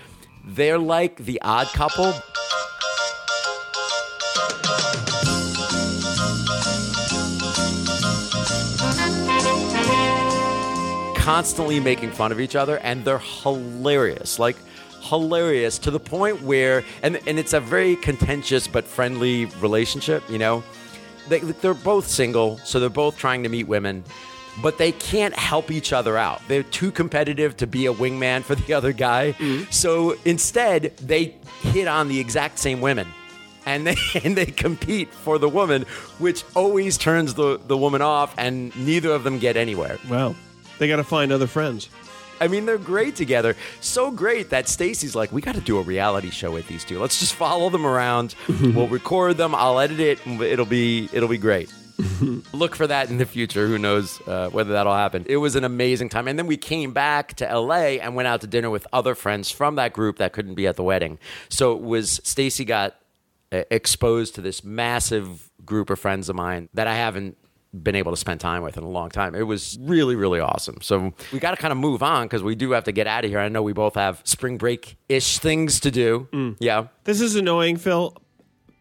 They're 0.44 0.78
like 0.78 1.16
the 1.16 1.40
odd 1.42 1.68
couple, 1.68 2.12
constantly 11.32 11.80
making 11.80 12.10
fun 12.10 12.30
of 12.30 12.38
each 12.38 12.54
other 12.54 12.76
and 12.80 13.06
they're 13.06 13.16
hilarious 13.18 14.38
like 14.38 14.54
hilarious 15.00 15.78
to 15.78 15.90
the 15.90 15.98
point 15.98 16.42
where 16.42 16.84
and 17.02 17.18
and 17.26 17.38
it's 17.38 17.54
a 17.54 17.60
very 17.60 17.96
contentious 17.96 18.68
but 18.68 18.84
friendly 18.84 19.46
relationship 19.66 20.22
you 20.28 20.36
know? 20.36 20.62
They, 21.30 21.38
they're 21.38 21.72
both 21.72 22.06
single 22.06 22.58
so 22.58 22.78
they're 22.78 22.90
both 22.90 23.16
trying 23.16 23.42
to 23.44 23.48
meet 23.48 23.66
women 23.66 24.04
but 24.60 24.76
they 24.76 24.92
can't 24.92 25.34
help 25.34 25.70
each 25.70 25.94
other 25.94 26.18
out. 26.18 26.42
They're 26.46 26.62
too 26.64 26.90
competitive 26.90 27.56
to 27.56 27.66
be 27.66 27.86
a 27.86 27.94
wingman 27.94 28.42
for 28.42 28.54
the 28.54 28.74
other 28.74 28.92
guy. 28.92 29.32
Mm-hmm. 29.32 29.70
So 29.70 30.18
instead 30.26 30.94
they 30.98 31.36
hit 31.62 31.88
on 31.88 32.08
the 32.08 32.20
exact 32.20 32.58
same 32.58 32.82
women 32.82 33.08
and 33.64 33.86
they 33.86 33.96
and 34.22 34.36
they 34.36 34.44
compete 34.44 35.08
for 35.14 35.38
the 35.38 35.48
woman 35.48 35.86
which 36.18 36.44
always 36.54 36.98
turns 36.98 37.32
the, 37.32 37.58
the 37.66 37.78
woman 37.78 38.02
off 38.02 38.34
and 38.36 38.76
neither 38.76 39.12
of 39.12 39.24
them 39.24 39.38
get 39.38 39.56
anywhere. 39.56 39.96
Wow. 40.10 40.34
They 40.82 40.88
got 40.88 40.96
to 40.96 41.04
find 41.04 41.30
other 41.30 41.46
friends. 41.46 41.88
I 42.40 42.48
mean, 42.48 42.66
they're 42.66 42.76
great 42.76 43.14
together. 43.14 43.54
So 43.80 44.10
great 44.10 44.50
that 44.50 44.66
Stacy's 44.66 45.14
like, 45.14 45.30
we 45.30 45.40
got 45.40 45.54
to 45.54 45.60
do 45.60 45.78
a 45.78 45.82
reality 45.82 46.30
show 46.30 46.50
with 46.50 46.66
these 46.66 46.82
two. 46.82 46.98
Let's 46.98 47.20
just 47.20 47.36
follow 47.36 47.70
them 47.70 47.86
around. 47.86 48.34
we'll 48.48 48.88
record 48.88 49.36
them. 49.36 49.54
I'll 49.54 49.78
edit 49.78 50.00
it. 50.00 50.26
It'll 50.26 50.66
be 50.66 51.08
it'll 51.12 51.28
be 51.28 51.38
great. 51.38 51.72
Look 52.52 52.74
for 52.74 52.88
that 52.88 53.10
in 53.10 53.18
the 53.18 53.26
future. 53.26 53.68
Who 53.68 53.78
knows 53.78 54.20
uh, 54.26 54.48
whether 54.50 54.72
that'll 54.72 54.92
happen? 54.92 55.24
It 55.28 55.36
was 55.36 55.54
an 55.54 55.62
amazing 55.62 56.08
time. 56.08 56.26
And 56.26 56.36
then 56.36 56.48
we 56.48 56.56
came 56.56 56.92
back 56.92 57.34
to 57.34 57.44
LA 57.44 58.00
and 58.02 58.16
went 58.16 58.26
out 58.26 58.40
to 58.40 58.48
dinner 58.48 58.70
with 58.70 58.88
other 58.92 59.14
friends 59.14 59.52
from 59.52 59.76
that 59.76 59.92
group 59.92 60.16
that 60.16 60.32
couldn't 60.32 60.56
be 60.56 60.66
at 60.66 60.74
the 60.74 60.82
wedding. 60.82 61.20
So 61.48 61.76
it 61.76 61.80
was 61.80 62.20
Stacy 62.24 62.64
got 62.64 62.96
uh, 63.52 63.62
exposed 63.70 64.34
to 64.34 64.40
this 64.40 64.64
massive 64.64 65.48
group 65.64 65.90
of 65.90 66.00
friends 66.00 66.28
of 66.28 66.34
mine 66.34 66.70
that 66.74 66.88
I 66.88 66.96
haven't 66.96 67.36
been 67.74 67.94
able 67.94 68.12
to 68.12 68.16
spend 68.16 68.38
time 68.40 68.62
with 68.62 68.76
in 68.76 68.82
a 68.84 68.88
long 68.88 69.08
time. 69.08 69.34
It 69.34 69.42
was 69.44 69.78
really, 69.80 70.14
really 70.14 70.40
awesome. 70.40 70.78
So 70.82 71.14
we 71.32 71.38
got 71.38 71.52
to 71.52 71.56
kind 71.56 71.72
of 71.72 71.78
move 71.78 72.02
on 72.02 72.26
because 72.26 72.42
we 72.42 72.54
do 72.54 72.72
have 72.72 72.84
to 72.84 72.92
get 72.92 73.06
out 73.06 73.24
of 73.24 73.30
here. 73.30 73.38
I 73.38 73.48
know 73.48 73.62
we 73.62 73.72
both 73.72 73.94
have 73.94 74.20
spring 74.24 74.58
break 74.58 74.96
ish 75.08 75.38
things 75.38 75.80
to 75.80 75.90
do. 75.90 76.28
Mm. 76.32 76.56
Yeah. 76.60 76.88
This 77.04 77.20
is 77.20 77.34
annoying, 77.34 77.76
Phil. 77.78 78.14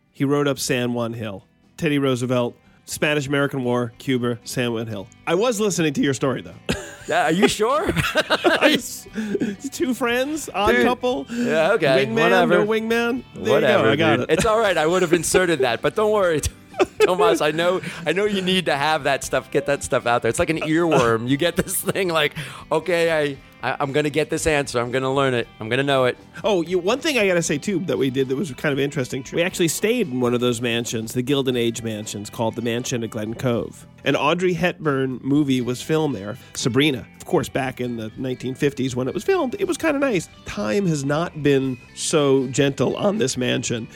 He 0.09 0.25
wrote 0.25 0.47
up 0.47 0.59
San 0.59 0.93
Juan 0.93 1.13
Hill. 1.13 1.45
Teddy 1.77 1.99
Roosevelt, 1.99 2.55
Spanish 2.85 3.27
American 3.27 3.63
War, 3.63 3.93
Cuba, 3.97 4.37
San 4.43 4.73
Juan 4.73 4.87
Hill. 4.87 5.07
I 5.25 5.35
was 5.35 5.59
listening 5.59 5.93
to 5.93 6.01
your 6.01 6.13
story, 6.13 6.41
though. 6.41 6.53
Yeah, 7.07 7.23
are 7.23 7.31
you 7.31 7.47
sure? 7.47 7.87
Two 9.71 9.93
friends, 9.93 10.49
odd 10.53 10.71
Dude. 10.71 10.85
couple. 10.85 11.25
Yeah, 11.31 11.71
okay, 11.73 12.05
Wingman, 12.05 12.13
whatever. 12.21 12.53
no 12.59 12.65
wingman. 12.67 13.23
There 13.35 13.53
Whatever. 13.53 13.89
I 13.89 13.95
got 13.95 14.17
dude. 14.17 14.29
it. 14.29 14.33
It's 14.33 14.45
all 14.45 14.59
right. 14.59 14.77
I 14.77 14.85
would 14.85 15.01
have 15.01 15.11
inserted 15.11 15.59
that, 15.59 15.81
but 15.81 15.95
don't 15.95 16.11
worry. 16.11 16.41
Tomas, 16.99 17.41
I 17.41 17.51
know 17.51 17.81
I 18.05 18.13
know 18.13 18.25
you 18.25 18.41
need 18.41 18.65
to 18.65 18.75
have 18.75 19.03
that 19.03 19.23
stuff, 19.23 19.51
get 19.51 19.65
that 19.65 19.83
stuff 19.83 20.05
out 20.05 20.21
there. 20.21 20.29
It's 20.29 20.39
like 20.39 20.49
an 20.49 20.59
earworm. 20.59 21.27
You 21.27 21.37
get 21.37 21.55
this 21.55 21.79
thing 21.81 22.09
like, 22.09 22.35
okay, 22.71 23.37
I, 23.63 23.67
I 23.67 23.77
I'm 23.79 23.91
gonna 23.91 24.09
get 24.09 24.29
this 24.29 24.47
answer. 24.47 24.79
I'm 24.79 24.91
gonna 24.91 25.13
learn 25.13 25.33
it. 25.33 25.47
I'm 25.59 25.69
gonna 25.69 25.83
know 25.83 26.05
it. 26.05 26.17
Oh, 26.43 26.61
you, 26.61 26.79
one 26.79 26.99
thing 26.99 27.17
I 27.17 27.27
got 27.27 27.35
to 27.35 27.41
say 27.41 27.57
too 27.57 27.79
that 27.85 27.97
we 27.97 28.09
did 28.09 28.27
that 28.29 28.35
was 28.35 28.51
kind 28.53 28.73
of 28.73 28.79
interesting. 28.79 29.25
We 29.33 29.41
actually 29.41 29.67
stayed 29.67 30.07
in 30.07 30.19
one 30.19 30.33
of 30.33 30.39
those 30.39 30.61
mansions, 30.61 31.13
the 31.13 31.21
Gilded 31.21 31.55
Age 31.55 31.81
mansions, 31.81 32.29
called 32.29 32.55
the 32.55 32.61
Mansion 32.61 33.03
at 33.03 33.09
Glen 33.11 33.33
Cove. 33.33 33.87
An 34.03 34.15
Audrey 34.15 34.53
Hepburn 34.53 35.19
movie 35.21 35.61
was 35.61 35.81
filmed 35.81 36.15
there. 36.15 36.37
Sabrina, 36.55 37.05
of 37.15 37.25
course, 37.25 37.49
back 37.49 37.79
in 37.79 37.97
the 37.97 38.09
1950s 38.11 38.95
when 38.95 39.07
it 39.07 39.13
was 39.13 39.23
filmed, 39.23 39.55
it 39.59 39.67
was 39.67 39.77
kind 39.77 39.95
of 39.95 40.01
nice. 40.01 40.27
Time 40.45 40.87
has 40.87 41.05
not 41.05 41.43
been 41.43 41.77
so 41.95 42.47
gentle 42.47 42.95
on 42.97 43.19
this 43.19 43.37
mansion. 43.37 43.87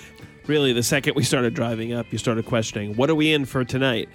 Really, 0.48 0.74
the 0.74 0.84
second 0.84 1.16
we 1.16 1.24
started 1.24 1.54
driving 1.54 1.94
up, 1.94 2.06
you 2.12 2.18
started 2.18 2.46
questioning, 2.46 2.96
what 2.96 3.10
are 3.10 3.16
we 3.16 3.34
in 3.34 3.46
for 3.46 3.66
tonight? 3.66 4.10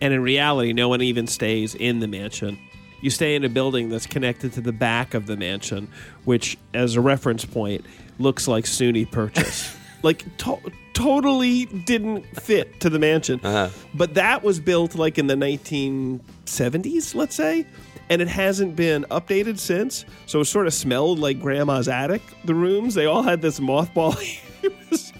And 0.00 0.14
in 0.14 0.22
reality, 0.22 0.72
no 0.72 0.88
one 0.88 1.02
even 1.02 1.26
stays 1.26 1.74
in 1.74 2.00
the 2.00 2.08
mansion. 2.08 2.58
You 3.02 3.10
stay 3.10 3.34
in 3.34 3.44
a 3.44 3.48
building 3.48 3.90
that's 3.90 4.06
connected 4.06 4.54
to 4.54 4.60
the 4.60 4.72
back 4.72 5.14
of 5.14 5.26
the 5.26 5.36
mansion, 5.36 5.88
which, 6.24 6.56
as 6.72 6.96
a 6.96 7.00
reference 7.00 7.44
point, 7.44 7.84
looks 8.18 8.48
like 8.48 8.64
SUNY 8.64 9.10
Purchase. 9.10 9.76
like, 10.02 10.24
to- 10.38 10.60
totally 10.96 11.66
didn't 11.66 12.24
fit 12.40 12.80
to 12.80 12.88
the 12.88 12.98
mansion. 12.98 13.38
Uh-huh. 13.44 13.68
But 13.92 14.14
that 14.14 14.42
was 14.42 14.58
built 14.58 14.94
like 14.94 15.18
in 15.18 15.26
the 15.26 15.34
1970s, 15.34 17.14
let's 17.14 17.34
say. 17.34 17.66
And 18.08 18.22
it 18.22 18.28
hasn't 18.28 18.76
been 18.76 19.04
updated 19.10 19.58
since. 19.58 20.06
So 20.24 20.40
it 20.40 20.46
sort 20.46 20.66
of 20.66 20.72
smelled 20.72 21.18
like 21.18 21.38
grandma's 21.38 21.86
attic, 21.86 22.22
the 22.44 22.54
rooms. 22.54 22.94
They 22.94 23.04
all 23.04 23.22
had 23.22 23.42
this 23.42 23.60
mothballing. 23.60 24.40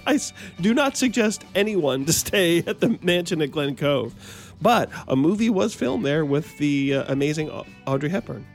I 0.06 0.18
do 0.60 0.72
not 0.72 0.96
suggest 0.96 1.44
anyone 1.54 2.04
to 2.06 2.12
stay 2.12 2.58
at 2.58 2.80
the 2.80 2.98
mansion 3.02 3.42
at 3.42 3.50
Glen 3.50 3.76
Cove. 3.76 4.14
But 4.60 4.90
a 5.06 5.16
movie 5.16 5.50
was 5.50 5.74
filmed 5.74 6.04
there 6.04 6.24
with 6.24 6.56
the 6.58 6.94
uh, 6.94 7.12
amazing 7.12 7.50
Audrey 7.86 8.08
Hepburn. 8.08 8.46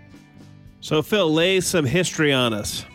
So, 0.79 1.03
Phil, 1.03 1.31
lay 1.31 1.61
some 1.61 1.85
history 1.85 2.33
on 2.33 2.53
us. 2.53 2.85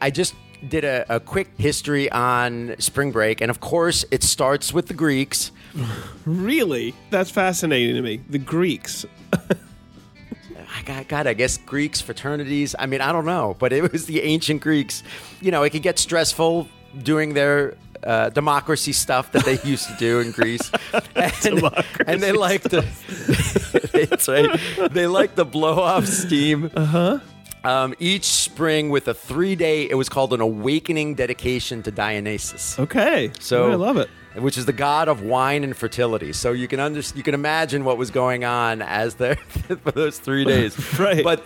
I 0.00 0.10
just 0.10 0.34
did 0.66 0.84
a, 0.84 1.04
a 1.16 1.20
quick 1.20 1.50
history 1.58 2.10
on 2.10 2.74
spring 2.78 3.12
break, 3.12 3.42
and 3.42 3.50
of 3.50 3.60
course, 3.60 4.04
it 4.10 4.22
starts 4.22 4.72
with 4.72 4.86
the 4.86 4.94
Greeks. 4.94 5.52
Really? 6.24 6.94
That's 7.10 7.30
fascinating 7.30 7.96
to 7.96 8.00
me. 8.00 8.22
The 8.30 8.38
Greeks. 8.38 9.04
I 9.34 10.82
got, 10.86 11.06
God, 11.06 11.26
I 11.26 11.34
guess 11.34 11.58
Greeks, 11.58 12.00
fraternities. 12.00 12.74
I 12.78 12.86
mean, 12.86 13.02
I 13.02 13.12
don't 13.12 13.26
know, 13.26 13.56
but 13.58 13.74
it 13.74 13.92
was 13.92 14.06
the 14.06 14.22
ancient 14.22 14.62
Greeks. 14.62 15.02
You 15.42 15.50
know, 15.50 15.62
it 15.64 15.70
could 15.70 15.82
get 15.82 15.98
stressful 15.98 16.66
doing 17.02 17.34
their 17.34 17.74
uh, 18.04 18.30
democracy 18.30 18.92
stuff 18.92 19.32
that 19.32 19.44
they 19.44 19.58
used 19.64 19.88
to 19.88 19.96
do 19.96 20.20
in 20.20 20.30
Greece, 20.30 20.70
and, 21.14 21.62
and 22.06 22.22
they 22.22 22.32
like 22.32 22.62
to. 22.64 22.80
that's 23.92 24.28
right. 24.28 24.60
They 24.90 25.06
like 25.06 25.34
to 25.36 25.44
blow 25.44 25.80
off 25.80 26.06
steam. 26.06 26.70
Uh 26.74 26.84
huh. 26.84 27.18
Um, 27.64 27.94
each 27.98 28.24
spring 28.26 28.90
with 28.90 29.08
a 29.08 29.14
three-day. 29.14 29.88
It 29.88 29.94
was 29.94 30.10
called 30.10 30.34
an 30.34 30.42
awakening 30.42 31.14
dedication 31.14 31.82
to 31.84 31.90
Dionysus. 31.90 32.78
Okay. 32.78 33.30
So 33.40 33.70
I 33.70 33.74
love 33.76 33.96
it. 33.96 34.10
which 34.34 34.58
is 34.58 34.66
the 34.66 34.74
god 34.74 35.08
of 35.08 35.22
wine 35.22 35.64
and 35.64 35.74
fertility. 35.74 36.34
So 36.34 36.52
you 36.52 36.68
can 36.68 36.78
under, 36.78 37.00
you 37.14 37.22
can 37.22 37.32
imagine 37.32 37.84
what 37.84 37.96
was 37.96 38.10
going 38.10 38.44
on 38.44 38.82
as 38.82 39.14
there 39.14 39.36
for 39.36 39.92
those 39.92 40.18
three 40.18 40.44
days. 40.44 40.76
Right. 40.98 41.24
But 41.24 41.42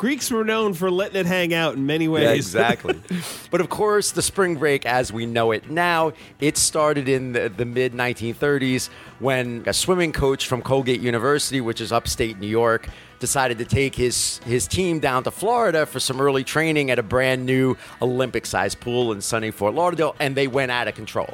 Greeks 0.00 0.30
were 0.30 0.44
known 0.44 0.72
for 0.72 0.90
letting 0.90 1.20
it 1.20 1.26
hang 1.26 1.52
out 1.52 1.74
in 1.74 1.84
many 1.84 2.08
ways. 2.08 2.22
yeah, 2.22 2.32
exactly. 2.32 2.98
but 3.50 3.60
of 3.60 3.68
course, 3.68 4.12
the 4.12 4.22
spring 4.22 4.56
break, 4.56 4.86
as 4.86 5.12
we 5.12 5.26
know 5.26 5.50
it 5.50 5.68
now, 5.68 6.14
it 6.40 6.56
started 6.56 7.06
in 7.06 7.34
the, 7.34 7.50
the 7.50 7.66
mid 7.66 7.92
1930s 7.92 8.88
when 9.18 9.62
a 9.66 9.74
swimming 9.74 10.10
coach 10.10 10.46
from 10.46 10.62
Colgate 10.62 11.02
University, 11.02 11.60
which 11.60 11.82
is 11.82 11.92
upstate 11.92 12.38
New 12.38 12.46
York, 12.46 12.88
decided 13.18 13.58
to 13.58 13.66
take 13.66 13.94
his 13.94 14.38
his 14.46 14.66
team 14.66 15.00
down 15.00 15.22
to 15.24 15.30
Florida 15.30 15.84
for 15.84 16.00
some 16.00 16.18
early 16.18 16.44
training 16.44 16.90
at 16.90 16.98
a 16.98 17.02
brand 17.02 17.44
new 17.44 17.76
Olympic-sized 18.00 18.80
pool 18.80 19.12
in 19.12 19.20
sunny 19.20 19.50
Fort 19.50 19.74
Lauderdale, 19.74 20.16
and 20.18 20.34
they 20.34 20.48
went 20.48 20.72
out 20.72 20.88
of 20.88 20.94
control. 20.94 21.28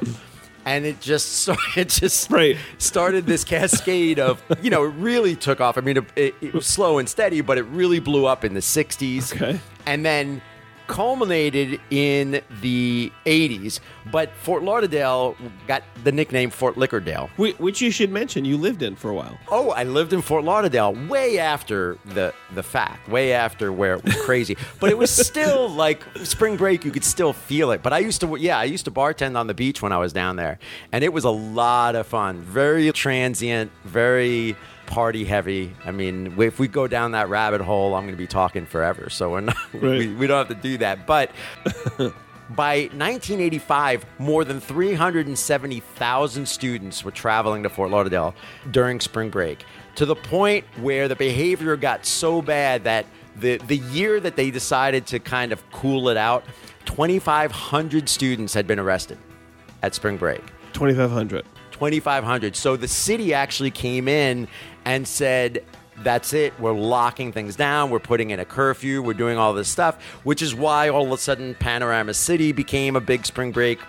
And 0.67 0.85
it 0.85 0.99
just 0.99 1.31
started, 1.43 1.77
it 1.77 1.87
just 1.89 2.29
Right. 2.29 2.57
started 2.77 3.25
this 3.25 3.45
cascade 3.45 4.19
of, 4.19 4.43
you 4.61 4.69
know, 4.69 4.83
it 4.83 4.89
really 4.97 5.33
took 5.35 5.61
off. 5.61 5.77
I 5.77 5.81
mean, 5.81 5.97
it, 6.17 6.35
it 6.41 6.53
was 6.53 6.65
slow 6.67 6.97
and 6.97 7.07
steady, 7.07 7.39
but 7.39 7.57
it 7.57 7.63
really 7.63 7.99
blew 7.99 8.25
up 8.25 8.43
in 8.43 8.53
the 8.53 8.59
60s. 8.59 9.33
Okay. 9.33 9.59
And 9.85 10.05
then 10.05 10.41
culminated 10.87 11.79
in 11.89 12.41
the 12.61 13.11
80s. 13.25 13.79
But 14.11 14.31
Fort 14.41 14.63
Lauderdale 14.63 15.35
got 15.67 15.83
the 16.03 16.11
nickname 16.11 16.49
Fort 16.49 16.75
Liquordale. 16.75 17.29
Wh- 17.37 17.59
Which 17.59 17.81
you 17.81 17.91
should 17.91 18.11
mention 18.11 18.45
you 18.45 18.57
lived 18.57 18.81
in 18.81 18.95
for 18.95 19.09
a 19.09 19.13
while. 19.13 19.37
Oh, 19.49 19.71
I 19.71 19.83
lived 19.83 20.13
in 20.13 20.21
Fort 20.21 20.43
Lauderdale 20.43 20.93
way 21.07 21.39
after 21.39 21.97
the 22.05 22.33
the 22.55 22.63
fact, 22.63 23.09
way 23.09 23.33
after 23.33 23.71
where 23.71 23.95
it 23.95 24.03
was 24.03 24.15
crazy. 24.25 24.55
but 24.79 24.89
it 24.89 24.97
was 24.97 25.11
still 25.11 25.69
like 25.69 26.03
spring 26.23 26.55
break. 26.57 26.85
You 26.85 26.91
could 26.91 27.03
still 27.03 27.33
feel 27.33 27.71
it. 27.71 27.83
But 27.83 27.93
I 27.93 27.99
used 27.99 28.21
to, 28.21 28.35
yeah, 28.37 28.57
I 28.57 28.63
used 28.63 28.85
to 28.85 28.91
bartend 28.91 29.37
on 29.37 29.47
the 29.47 29.53
beach 29.53 29.81
when 29.81 29.91
I 29.91 29.97
was 29.97 30.13
down 30.13 30.35
there, 30.37 30.57
and 30.91 31.03
it 31.03 31.11
was 31.13 31.25
a 31.25 31.29
lot 31.29 31.95
of 31.95 32.07
fun. 32.07 32.39
Very 32.41 32.91
transient, 32.93 33.71
very 33.83 34.55
party 34.87 35.25
heavy. 35.25 35.75
I 35.85 35.91
mean, 35.91 36.39
if 36.41 36.57
we 36.57 36.67
go 36.67 36.87
down 36.87 37.11
that 37.11 37.29
rabbit 37.29 37.61
hole, 37.61 37.93
I'm 37.93 38.03
going 38.03 38.15
to 38.15 38.17
be 38.17 38.27
talking 38.27 38.65
forever. 38.65 39.09
So 39.09 39.31
we're 39.31 39.41
not, 39.41 39.57
we, 39.73 40.13
we 40.13 40.25
don't 40.25 40.47
have 40.47 40.57
to 40.57 40.61
do 40.61 40.79
that. 40.79 41.05
But 41.05 41.31
by 42.49 42.89
1985, 42.93 44.05
more 44.17 44.43
than 44.43 44.59
370,000 44.59 46.47
students 46.47 47.03
were 47.03 47.11
traveling 47.11 47.63
to 47.63 47.69
Fort 47.69 47.91
Lauderdale 47.91 48.33
during 48.71 48.99
spring 48.99 49.29
break 49.29 49.63
to 49.95 50.05
the 50.05 50.15
point 50.15 50.65
where 50.79 51.07
the 51.07 51.15
behavior 51.15 51.75
got 51.75 52.05
so 52.05 52.41
bad 52.41 52.83
that 52.85 53.05
the, 53.35 53.57
the 53.57 53.77
year 53.77 54.19
that 54.19 54.35
they 54.35 54.51
decided 54.51 55.05
to 55.07 55.19
kind 55.19 55.51
of 55.51 55.69
cool 55.71 56.09
it 56.09 56.17
out, 56.17 56.43
2,500 56.85 58.07
students 58.07 58.53
had 58.53 58.65
been 58.65 58.79
arrested 58.79 59.17
at 59.83 59.93
spring 59.93 60.17
break. 60.17 60.41
2,500. 60.73 61.45
2,500. 61.77 62.55
So 62.55 62.75
the 62.75 62.87
city 62.87 63.33
actually 63.33 63.71
came 63.71 64.07
in 64.07 64.47
and 64.85 65.07
said, 65.07 65.63
that's 66.03 66.33
it. 66.33 66.59
We're 66.59 66.73
locking 66.73 67.31
things 67.31 67.55
down. 67.55 67.89
We're 67.89 67.99
putting 67.99 68.31
in 68.31 68.39
a 68.39 68.45
curfew. 68.45 69.01
We're 69.01 69.13
doing 69.13 69.37
all 69.37 69.53
this 69.53 69.67
stuff, 69.67 70.01
which 70.23 70.41
is 70.41 70.55
why 70.55 70.89
all 70.89 71.05
of 71.05 71.11
a 71.11 71.17
sudden 71.17 71.55
Panorama 71.55 72.13
City 72.13 72.51
became 72.51 72.95
a 72.95 73.01
big 73.01 73.25
spring 73.25 73.51
break. 73.51 73.79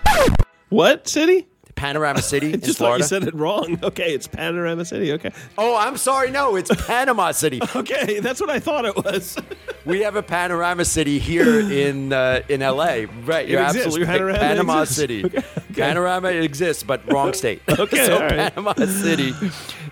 What 0.69 1.09
city? 1.09 1.49
Panorama 1.79 2.21
City 2.23 2.53
in 2.55 2.61
just 2.61 2.79
Florida. 2.79 3.03
you 3.05 3.09
said 3.09 3.25
it 3.25 3.35
wrong. 3.35 3.79
Okay, 3.83 4.13
it's 4.15 4.27
Panorama 4.27 4.85
City. 4.85 5.13
Okay. 5.13 5.31
oh, 5.57 5.77
I'm 5.77 5.97
sorry. 5.97 6.31
No, 6.31 6.57
it's 6.57 6.71
Panama 6.87 7.31
City. 7.33 7.61
Okay, 7.79 8.19
that's 8.21 8.41
what 8.41 8.51
I 8.51 8.59
thought 8.59 8.85
it 8.85 8.97
was. 8.97 9.37
We 9.85 10.01
have 10.01 10.17
a 10.17 10.23
Panorama 10.23 10.85
City 10.85 11.19
here 11.19 11.61
in 11.61 12.13
uh, 12.13 12.43
in 12.51 12.61
LA. 12.61 13.05
Right, 13.25 13.49
you're 13.49 13.63
exists. 13.63 13.87
absolutely 13.87 14.01
right. 14.07 14.19
Panorama 14.19 14.39
Panama 14.39 14.81
exists. 14.83 14.97
City. 14.97 15.25
Okay, 15.25 15.39
okay. 15.39 15.81
Panorama 15.81 16.29
exists, 16.29 16.83
but 16.83 17.11
wrong 17.11 17.33
state. 17.33 17.63
Okay, 17.69 18.05
so 18.05 18.21
right. 18.21 18.53
Panama 18.55 18.75
City, 18.75 19.33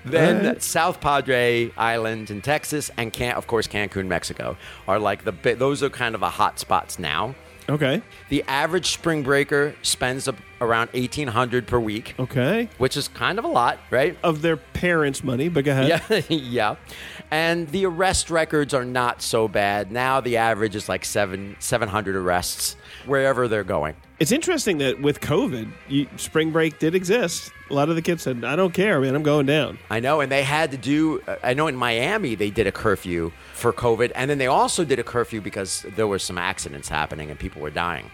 then 0.05 0.45
right. 0.45 0.63
South 0.63 1.01
Padre 1.01 1.71
Island 1.79 2.31
in 2.31 2.43
Texas, 2.43 2.91
and 2.99 3.11
Can- 3.13 3.37
of 3.37 3.47
course 3.47 3.67
Cancun, 3.67 4.07
Mexico, 4.07 4.59
are 4.87 4.99
like 4.99 5.25
the 5.25 5.55
those 5.55 5.83
are 5.83 5.89
kind 5.89 6.15
of 6.15 6.21
the 6.21 6.31
hot 6.31 6.59
spots 6.59 6.99
now. 6.99 7.35
Okay. 7.69 8.03
The 8.29 8.43
average 8.49 8.93
spring 8.93 9.23
breaker 9.23 9.75
spends 9.83 10.29
a- 10.29 10.35
around 10.61 10.91
eighteen 10.95 11.29
hundred 11.29 11.67
per 11.67 11.79
week, 11.79 12.15
Okay. 12.19 12.69
which 12.79 12.97
is 12.97 13.09
kind 13.09 13.39
of 13.39 13.45
a 13.45 13.49
lot, 13.49 13.79
right? 13.91 14.17
Of 14.23 14.43
their 14.43 14.57
parents' 14.57 15.23
money, 15.25 15.49
but 15.49 15.65
go 15.65 15.73
ahead. 15.73 15.89
Yeah, 16.09 16.23
yeah. 16.29 16.77
And 17.31 17.69
the 17.69 17.87
arrest 17.87 18.31
records 18.31 18.73
are 18.75 18.85
not 18.85 19.21
so 19.23 19.49
bad. 19.49 19.91
Now 19.93 20.21
the 20.21 20.37
average 20.39 20.77
is 20.77 20.89
like 20.89 21.05
seven 21.05 21.57
seven 21.59 21.89
hundred 21.89 22.17
arrests 22.17 22.77
wherever 23.05 23.49
they're 23.49 23.65
going. 23.65 23.95
It's 24.19 24.33
interesting 24.33 24.79
that 24.79 24.99
with 25.03 25.21
COVID, 25.21 25.69
you, 25.89 26.07
spring 26.17 26.51
break 26.51 26.79
did 26.79 26.95
exist. 26.95 27.53
A 27.69 27.75
lot 27.75 27.91
of 27.91 27.97
the 27.97 28.03
kids 28.03 28.23
said, 28.23 28.45
"I 28.45 28.57
don't 28.57 28.73
care, 28.73 28.99
man. 28.99 29.15
I'm 29.15 29.23
going 29.23 29.45
down." 29.45 29.79
I 29.91 30.01
know, 30.01 30.21
and 30.23 30.33
they 30.33 30.43
had 30.43 30.71
to 30.71 30.79
do. 30.79 31.21
Uh, 31.29 31.37
I 31.43 31.53
know 31.53 31.67
in 31.67 31.77
Miami 31.77 32.35
they 32.35 32.49
did 32.49 32.67
a 32.67 32.73
curfew 32.73 33.31
for 33.53 33.75
COVID, 33.75 34.13
and 34.15 34.31
then 34.31 34.39
they 34.39 34.47
also 34.47 34.85
did 34.87 34.99
a 34.99 35.03
curfew 35.03 35.43
because 35.43 35.85
there 35.97 36.07
were 36.07 36.19
some 36.19 36.39
accidents 36.39 36.89
happening 36.89 37.29
and 37.31 37.39
people 37.39 37.61
were 37.61 37.69
dying, 37.71 38.11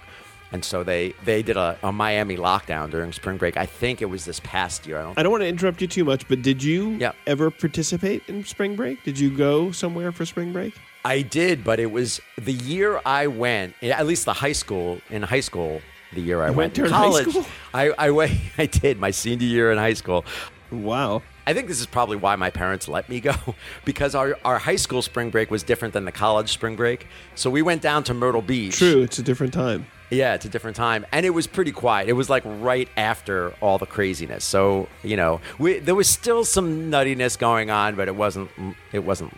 and 0.51 0.65
so 0.65 0.83
they 0.83 1.15
they 1.25 1.41
did 1.41 1.57
a, 1.57 1.79
a 1.85 1.93
Miami 1.93 2.37
lockdown 2.37 2.91
during 2.91 3.13
spring 3.13 3.37
break. 3.37 3.57
I 3.57 3.67
think 3.67 4.03
it 4.03 4.07
was 4.07 4.25
this 4.25 4.41
past 4.41 4.89
year. 4.89 4.99
I 4.99 5.03
don't. 5.03 5.19
I 5.19 5.23
don't 5.23 5.31
want 5.31 5.43
to 5.43 5.49
interrupt 5.49 5.81
you 5.81 5.87
too 5.87 6.05
much, 6.05 6.27
but 6.27 6.43
did 6.43 6.65
you 6.65 6.97
Yeah. 6.99 7.13
ever 7.29 7.49
participate 7.53 8.25
in 8.27 8.45
spring 8.45 8.75
break? 8.75 9.05
Did 9.05 9.21
you 9.21 9.31
go 9.31 9.71
somewhere 9.71 10.11
for 10.11 10.27
spring 10.27 10.53
break? 10.53 10.75
I 11.05 11.23
did, 11.23 11.63
but 11.63 11.79
it 11.79 11.93
was 11.93 12.21
the 12.39 12.53
year 12.53 13.01
I 13.07 13.29
went. 13.29 13.75
At 13.83 14.05
least 14.07 14.25
the 14.25 14.33
high 14.33 14.53
school 14.53 15.01
in 15.09 15.23
high 15.23 15.41
school. 15.41 15.81
The 16.15 16.21
year 16.21 16.43
I 16.43 16.47
went 16.47 16.57
went, 16.57 16.75
during 16.75 16.93
high 16.93 17.09
college. 17.09 17.37
I, 17.75 17.93
I 17.99 18.11
went. 18.11 18.33
I 18.59 18.67
did 18.67 18.99
my 18.99 19.11
senior 19.11 19.47
year 19.47 19.73
in 19.73 19.79
high 19.79 19.95
school. 19.95 20.25
Wow. 20.71 21.23
I 21.47 21.55
think 21.55 21.69
this 21.69 21.81
is 21.81 21.87
probably 21.87 22.17
why 22.17 22.37
my 22.37 22.51
parents 22.51 22.87
let 22.89 23.09
me 23.09 23.21
go 23.21 23.35
because 23.85 24.15
our, 24.15 24.39
our 24.45 24.59
high 24.59 24.77
school 24.77 25.03
spring 25.03 25.31
break 25.31 25.51
was 25.51 25.63
different 25.63 25.93
than 25.93 26.05
the 26.05 26.13
college 26.13 26.51
spring 26.51 26.77
break. 26.77 27.07
So 27.35 27.51
we 27.51 27.63
went 27.63 27.83
down 27.83 28.05
to 28.05 28.15
Myrtle 28.15 28.43
Beach. 28.43 28.79
True, 28.79 29.03
it's 29.03 29.19
a 29.19 29.23
different 29.23 29.53
time. 29.53 29.87
Yeah, 30.11 30.35
it's 30.35 30.45
a 30.45 30.49
different 30.51 30.77
time, 30.77 31.07
and 31.11 31.25
it 31.25 31.31
was 31.31 31.47
pretty 31.47 31.73
quiet. 31.73 32.07
It 32.07 32.13
was 32.13 32.29
like 32.29 32.43
right 32.45 32.87
after 32.99 33.55
all 33.63 33.79
the 33.79 33.87
craziness. 33.87 34.45
So 34.45 34.87
you 35.03 35.17
know, 35.17 35.41
we, 35.59 35.79
there 35.79 35.95
was 35.95 36.07
still 36.07 36.45
some 36.45 36.91
nuttiness 36.91 37.39
going 37.39 37.71
on, 37.71 37.97
but 37.97 38.09
it 38.09 38.15
wasn't. 38.15 38.51
It 38.93 39.05
wasn't 39.05 39.35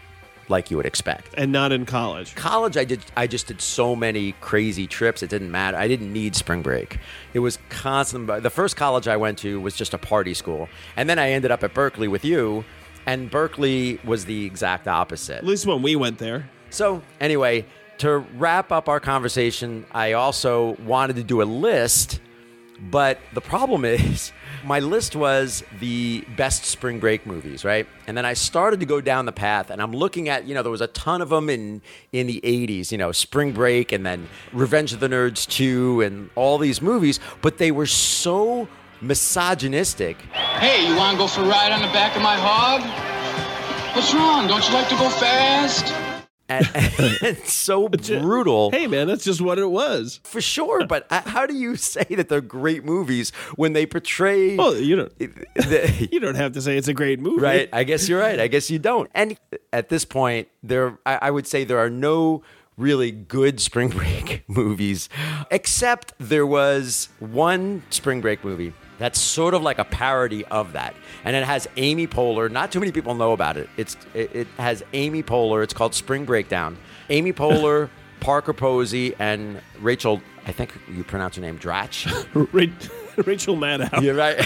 like 0.49 0.71
you 0.71 0.77
would 0.77 0.87
expect. 0.87 1.35
And 1.37 1.53
not 1.53 1.73
in 1.73 1.87
college. 1.87 2.35
College, 2.35 2.77
I 2.77 2.85
did. 2.85 3.05
I 3.17 3.27
just 3.27 3.47
did 3.47 3.61
so 3.61 3.95
many 3.97 4.33
crazy 4.41 4.87
trips. 4.87 5.23
It 5.23 5.31
didn't 5.31 5.51
matter. 5.51 5.77
I 5.77 5.89
didn't 5.89 6.13
need 6.13 6.37
spring 6.37 6.63
break. 6.63 6.99
It 7.33 7.41
was 7.41 7.59
constant. 7.69 8.27
The 8.43 8.51
first 8.51 8.77
college 8.77 9.09
I 9.09 9.17
went 9.17 9.39
to 9.39 9.61
was 9.61 9.77
just 9.77 9.95
a 9.95 9.99
party 9.99 10.35
school, 10.35 10.69
and 10.97 11.09
then 11.09 11.19
I 11.19 11.31
ended 11.31 11.51
up 11.51 11.63
at 11.65 11.75
Berkeley 11.75 12.09
with 12.09 12.25
you, 12.25 12.65
and 13.07 13.31
Berkeley 13.31 14.01
was 14.05 14.25
the 14.25 14.45
exact 14.45 14.89
opposite. 14.89 15.39
At 15.39 15.47
least 15.47 15.67
when 15.67 15.83
we 15.83 15.97
went 15.97 16.19
there. 16.19 16.49
So 16.71 17.03
anyway, 17.21 17.67
to 17.99 18.19
wrap 18.37 18.73
up 18.73 18.89
our 18.89 19.01
conversation, 19.01 19.87
I 19.93 20.13
also 20.13 20.77
wanted 20.85 21.17
to 21.17 21.23
do 21.23 21.43
a 21.43 21.45
list, 21.45 22.21
but 22.79 23.19
the 23.33 23.41
problem 23.41 23.85
is 23.85 24.33
my 24.65 24.81
list 24.81 25.15
was 25.15 25.63
the 25.81 26.25
best 26.37 26.65
spring 26.65 26.99
break 26.99 27.27
movies, 27.27 27.65
right? 27.65 27.87
And 28.07 28.17
then 28.17 28.25
I 28.25 28.35
started 28.35 28.81
to 28.81 28.87
go 28.87 29.01
down 29.01 29.27
the 29.27 29.33
path 29.33 29.71
and 29.71 29.81
I'm 29.81 29.93
looking 29.93 30.29
at, 30.29 30.47
you 30.47 30.55
know, 30.55 30.63
there 30.63 30.71
was 30.71 30.81
a 30.81 30.89
ton 30.89 31.23
of 31.23 31.29
them 31.29 31.51
in 31.51 31.83
in 32.13 32.27
the 32.27 32.41
80s, 32.43 32.93
you 32.93 32.99
know, 32.99 33.13
Spring 33.13 33.53
Break 33.53 33.93
and 33.93 34.05
then 34.05 34.29
Revenge 34.53 34.93
of 34.93 35.01
the 35.01 35.09
Nerds 35.09 35.47
2 35.49 36.01
and 36.03 36.31
all 36.35 36.59
these 36.59 36.81
movies, 36.81 37.21
but 37.43 37.59
they 37.59 37.71
were 37.71 37.87
so 37.87 38.69
misogynistic. 39.01 40.17
Hey, 40.33 40.89
you 40.89 40.97
want 40.97 41.13
to 41.13 41.19
go 41.19 41.27
for 41.27 41.43
a 41.43 41.49
ride 41.49 41.73
on 41.73 41.83
the 41.83 41.89
back 41.89 42.17
of 42.17 42.23
my 42.23 42.37
hog? 42.37 42.81
What's 43.95 44.15
wrong? 44.15 44.49
Don't 44.49 44.67
you 44.67 44.75
like 44.75 44.89
to 44.89 44.97
go 44.97 45.09
fast? 45.09 46.14
And, 46.49 46.69
and 47.23 47.39
so 47.39 47.89
brutal. 47.89 48.71
Hey, 48.71 48.87
man, 48.87 49.07
that's 49.07 49.25
just 49.25 49.41
what 49.41 49.59
it 49.59 49.71
was. 49.71 50.21
For 50.25 50.41
sure, 50.41 50.87
but 50.87 51.07
how 51.11 51.47
do 51.47 51.55
you 51.55 51.77
say 51.77 52.05
that 52.05 52.29
they're 52.29 52.41
great 52.41 52.85
movies 52.85 53.31
when 53.57 53.73
they 53.73 53.87
portray? 53.87 54.57
Well, 54.57 54.77
you 54.77 54.97
don't. 54.97 55.19
The, 55.19 56.09
you 56.13 56.21
don't 56.21 56.35
have 56.37 56.53
to 56.53 56.63
say 56.63 56.77
it's 56.77 56.89
a 56.89 56.95
great 56.95 57.21
movie, 57.21 57.41
right? 57.41 57.69
I 57.73 57.85
guess 57.85 58.09
you're 58.09 58.21
right. 58.21 58.39
I 58.39 58.49
guess 58.49 58.71
you 58.71 58.79
don't. 58.79 59.11
And 59.15 59.39
at 59.73 59.89
this 59.89 60.05
point, 60.05 60.49
there, 60.63 60.99
I, 61.07 61.19
I 61.23 61.31
would 61.31 61.47
say 61.47 61.65
there 61.65 61.79
are 61.79 61.91
no 61.91 62.43
really 62.77 63.11
good 63.11 63.61
spring 63.61 63.89
break 63.91 64.45
movies, 64.49 65.09
except 65.51 66.13
there 66.19 66.47
was 66.47 67.09
one 67.21 67.83
spring 67.91 68.21
break 68.21 68.45
movie 68.45 68.73
that's 68.99 69.21
sort 69.21 69.55
of 69.55 69.63
like 69.63 69.79
a 69.79 69.85
parody 69.85 70.45
of 70.47 70.73
that. 70.73 70.95
And 71.25 71.35
it 71.35 71.45
has 71.45 71.69
Amy 71.77 72.07
Poehler. 72.07 72.51
Not 72.51 72.73
too 72.73 72.81
many 72.81 72.93
people 72.93 73.15
know 73.15 73.33
about 73.33 73.57
it. 73.57 73.69
It's 73.77 73.97
it, 74.15 74.35
it 74.35 74.47
has 74.59 74.83
Amy 74.93 75.23
Poehler. 75.23 75.63
It's 75.63 75.75
called 75.75 75.95
Spring 75.95 76.25
Breakdown. 76.25 76.77
Amy 77.11 77.33
Poehler, 77.35 77.89
Parker 78.21 78.53
Posey, 78.53 79.15
and 79.19 79.61
Rachel. 79.81 80.23
I 80.47 80.53
think 80.53 80.73
you 80.89 81.05
pronounce 81.05 81.37
her 81.37 81.43
name 81.43 81.59
Dratch. 81.59 82.07
Rachel 83.27 83.57
Maddow. 83.57 84.03
You're 84.03 84.15
right. 84.15 84.45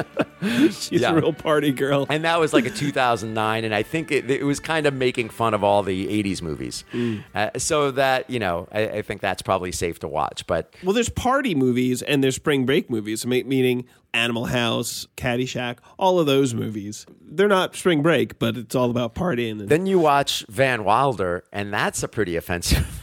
She's 0.70 1.00
yeah. 1.00 1.10
a 1.10 1.14
real 1.14 1.32
party 1.32 1.72
girl. 1.72 2.06
And 2.08 2.24
that 2.24 2.38
was 2.40 2.52
like 2.52 2.66
a 2.66 2.70
2009, 2.70 3.64
and 3.64 3.74
I 3.74 3.82
think 3.82 4.10
it, 4.10 4.30
it 4.30 4.44
was 4.44 4.60
kind 4.60 4.86
of 4.86 4.94
making 4.94 5.30
fun 5.30 5.54
of 5.54 5.64
all 5.64 5.82
the 5.82 6.06
80s 6.22 6.42
movies. 6.42 6.84
Mm. 6.92 7.24
Uh, 7.34 7.50
so 7.58 7.90
that, 7.92 8.28
you 8.30 8.38
know, 8.38 8.68
I, 8.72 8.88
I, 8.88 9.02
think 9.02 9.20
that's 9.20 9.42
probably 9.42 9.72
safe 9.72 9.98
to 10.00 10.08
watch. 10.08 10.46
But 10.46 10.74
Well, 10.82 10.92
there's 10.92 11.08
party 11.08 11.54
movies 11.54 12.02
and 12.02 12.22
there's 12.22 12.36
spring 12.36 12.66
break 12.66 12.90
movies, 12.90 13.26
meaning 13.26 13.86
Animal 14.14 14.46
House, 14.46 15.06
Caddyshack, 15.16 15.78
all 15.98 16.18
of 16.18 16.26
those 16.26 16.54
movies. 16.54 17.06
They're 17.20 17.48
not 17.48 17.76
spring 17.76 18.02
break, 18.02 18.38
but 18.38 18.56
it's 18.56 18.74
all 18.74 18.90
about 18.90 19.14
partying. 19.14 19.60
And- 19.60 19.68
then 19.68 19.86
you 19.86 19.98
watch 19.98 20.44
Van 20.48 20.84
Wilder, 20.84 21.44
and 21.52 21.72
that's 21.72 22.02
a 22.02 22.08
pretty 22.08 22.36
offensive 22.36 22.95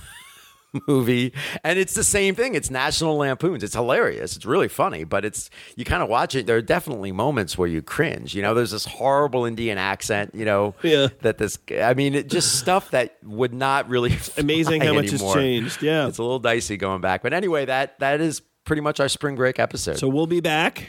movie 0.88 1.34
and 1.64 1.78
it's 1.78 1.94
the 1.94 2.04
same 2.04 2.36
thing. 2.36 2.56
It's 2.56 2.70
national 2.70 3.18
lampoons. 3.18 3.64
It's 3.64 3.76
hilarious. 3.76 4.36
It's 4.36 4.46
really 4.46 4.68
funny 4.68 5.04
but 5.04 5.26
it's 5.26 5.50
you 5.76 5.86
kind 5.86 6.04
of 6.04 6.10
watch 6.10 6.36
it. 6.36 6.46
There 6.46 6.58
are 6.58 6.62
definitely 6.62 7.12
moments 7.12 7.58
where 7.58 7.68
you 7.68 7.82
cringe. 7.82 8.36
You 8.36 8.42
know 8.42 8.54
there's 8.54 8.72
this 8.72 8.86
horrible 8.86 9.46
indian 9.46 9.78
accent 9.78 10.34
you 10.34 10.46
know 10.46 10.76
yeah. 10.84 11.08
that 11.22 11.38
this 11.38 11.58
i 11.82 11.94
mean 11.94 12.16
it 12.16 12.28
just 12.28 12.60
stuff 12.60 12.92
that 12.92 13.18
would 13.24 13.54
not 13.54 13.90
really 13.90 14.18
amazing 14.38 14.82
how 14.82 14.94
much 14.94 15.10
anymore. 15.10 15.34
has 15.34 15.42
changed. 15.44 15.84
Yeah. 15.84 16.08
It's 16.08 16.18
a 16.18 16.24
little 16.24 16.40
dicey 16.40 16.78
going 16.78 17.02
back. 17.02 17.24
But 17.24 17.34
anyway 17.34 17.66
that 17.66 18.00
that 18.00 18.22
is 18.22 18.42
pretty 18.66 18.82
much 18.82 19.00
our 19.00 19.10
spring 19.10 19.36
break 19.36 19.60
episode. 19.60 19.98
So 19.98 20.08
we'll 20.08 20.28
be 20.28 20.42
back 20.42 20.88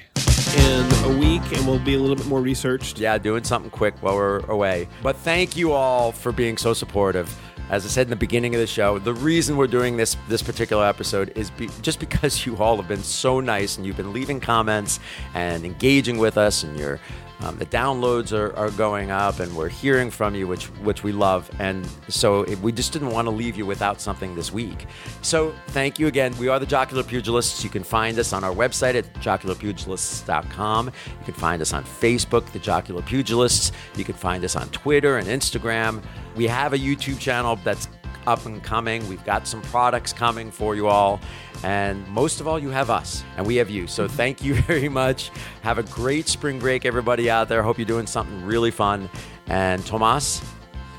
in 0.57 0.93
a 1.05 1.19
week 1.19 1.43
and 1.53 1.67
we'll 1.67 1.81
be 1.81 1.95
a 1.95 1.99
little 1.99 2.17
bit 2.17 2.27
more 2.27 2.41
researched. 2.41 2.99
Yeah 2.99 3.19
doing 3.19 3.45
something 3.45 3.71
quick 3.71 3.95
while 4.01 4.17
we're 4.17 4.41
away. 4.47 4.89
But 5.03 5.17
thank 5.17 5.57
you 5.57 5.73
all 5.73 6.13
for 6.13 6.33
being 6.33 6.57
so 6.57 6.73
supportive 6.73 7.29
as 7.71 7.85
I 7.85 7.89
said 7.89 8.07
in 8.07 8.11
the 8.11 8.17
beginning 8.17 8.55
of 8.55 8.61
the 8.61 8.67
show, 8.67 8.99
the 8.99 9.15
reason 9.15 9.57
we're 9.57 9.67
doing 9.67 9.97
this 9.97 10.17
this 10.29 10.43
particular 10.43 10.87
episode 10.87 11.33
is 11.37 11.51
be, 11.51 11.69
just 11.83 12.01
because 12.01 12.45
you 12.47 12.57
all 12.57 12.77
have 12.77 12.89
been 12.89 13.03
so 13.03 13.41
nice 13.41 13.77
and 13.77 13.87
you've 13.87 13.97
been 13.97 14.13
leaving 14.13 14.41
comments 14.41 15.01
and 15.35 15.65
engaging 15.65 16.19
with 16.19 16.37
us, 16.37 16.63
and 16.63 16.79
your 16.79 17.01
um, 17.41 17.59
the 17.59 17.67
downloads 17.67 18.33
are, 18.33 18.57
are 18.57 18.71
going 18.71 19.11
up, 19.11 19.41
and 19.41 19.55
we're 19.57 19.69
hearing 19.69 20.11
from 20.11 20.35
you, 20.35 20.47
which 20.47 20.67
which 20.83 21.03
we 21.03 21.13
love. 21.13 21.51
And 21.59 21.87
so 22.09 22.43
it, 22.43 22.59
we 22.61 22.73
just 22.73 22.93
didn't 22.93 23.11
want 23.11 23.27
to 23.27 23.31
leave 23.31 23.57
you 23.57 23.67
without 23.67 24.01
something 24.01 24.35
this 24.35 24.53
week. 24.53 24.87
So 25.23 25.55
thank 25.69 25.99
you 25.99 26.07
again. 26.07 26.37
We 26.39 26.49
are 26.49 26.59
the 26.59 26.67
Jocular 26.67 27.03
Pugilists. 27.03 27.63
You 27.65 27.71
can 27.71 27.83
find 27.83 28.19
us 28.19 28.33
on 28.33 28.45
our 28.45 28.55
website 28.55 28.95
at 28.95 29.13
jocularpugilists.com. 29.15 30.87
You 30.87 31.25
can 31.25 31.35
find 31.35 31.61
us 31.61 31.73
on 31.73 31.85
Facebook, 31.85 32.47
the 32.53 32.59
Jocular 32.59 33.03
Pugilists. 33.03 33.73
You 33.97 34.05
can 34.05 34.15
find 34.15 34.45
us 34.45 34.57
on 34.57 34.69
Twitter 34.69 35.19
and 35.19 35.29
Instagram. 35.29 36.03
We 36.35 36.47
have 36.47 36.73
a 36.73 36.79
YouTube 36.79 37.19
channel 37.19 37.57
that's 37.65 37.89
up 38.27 38.47
and 38.47 38.63
coming. 38.63 39.07
We've 39.09 39.25
got 39.25 39.47
some 39.47 39.63
products 39.63 40.13
coming 40.13 40.51
for 40.51 40.75
you 40.75 40.89
all. 40.89 41.21
And 41.63 42.07
most 42.09 42.41
of 42.41 42.49
all, 42.49 42.59
you 42.59 42.71
have 42.71 42.91
us 42.91 43.25
and 43.37 43.47
we 43.47 43.57
have 43.57 43.71
you. 43.71 43.87
So 43.87 44.07
mm-hmm. 44.07 44.17
thank 44.17 44.43
you 44.43 44.55
very 44.63 44.89
much. 44.89 45.31
Have 45.63 45.79
a 45.79 45.83
great 45.85 46.29
spring 46.29 46.59
break, 46.59 46.85
everybody 46.85 47.31
out 47.31 47.49
there. 47.49 47.63
Hope 47.63 47.79
you're 47.79 47.87
doing 47.87 48.07
something 48.07 48.45
really 48.45 48.71
fun. 48.71 49.09
And 49.47 49.85
Tomas? 49.87 50.43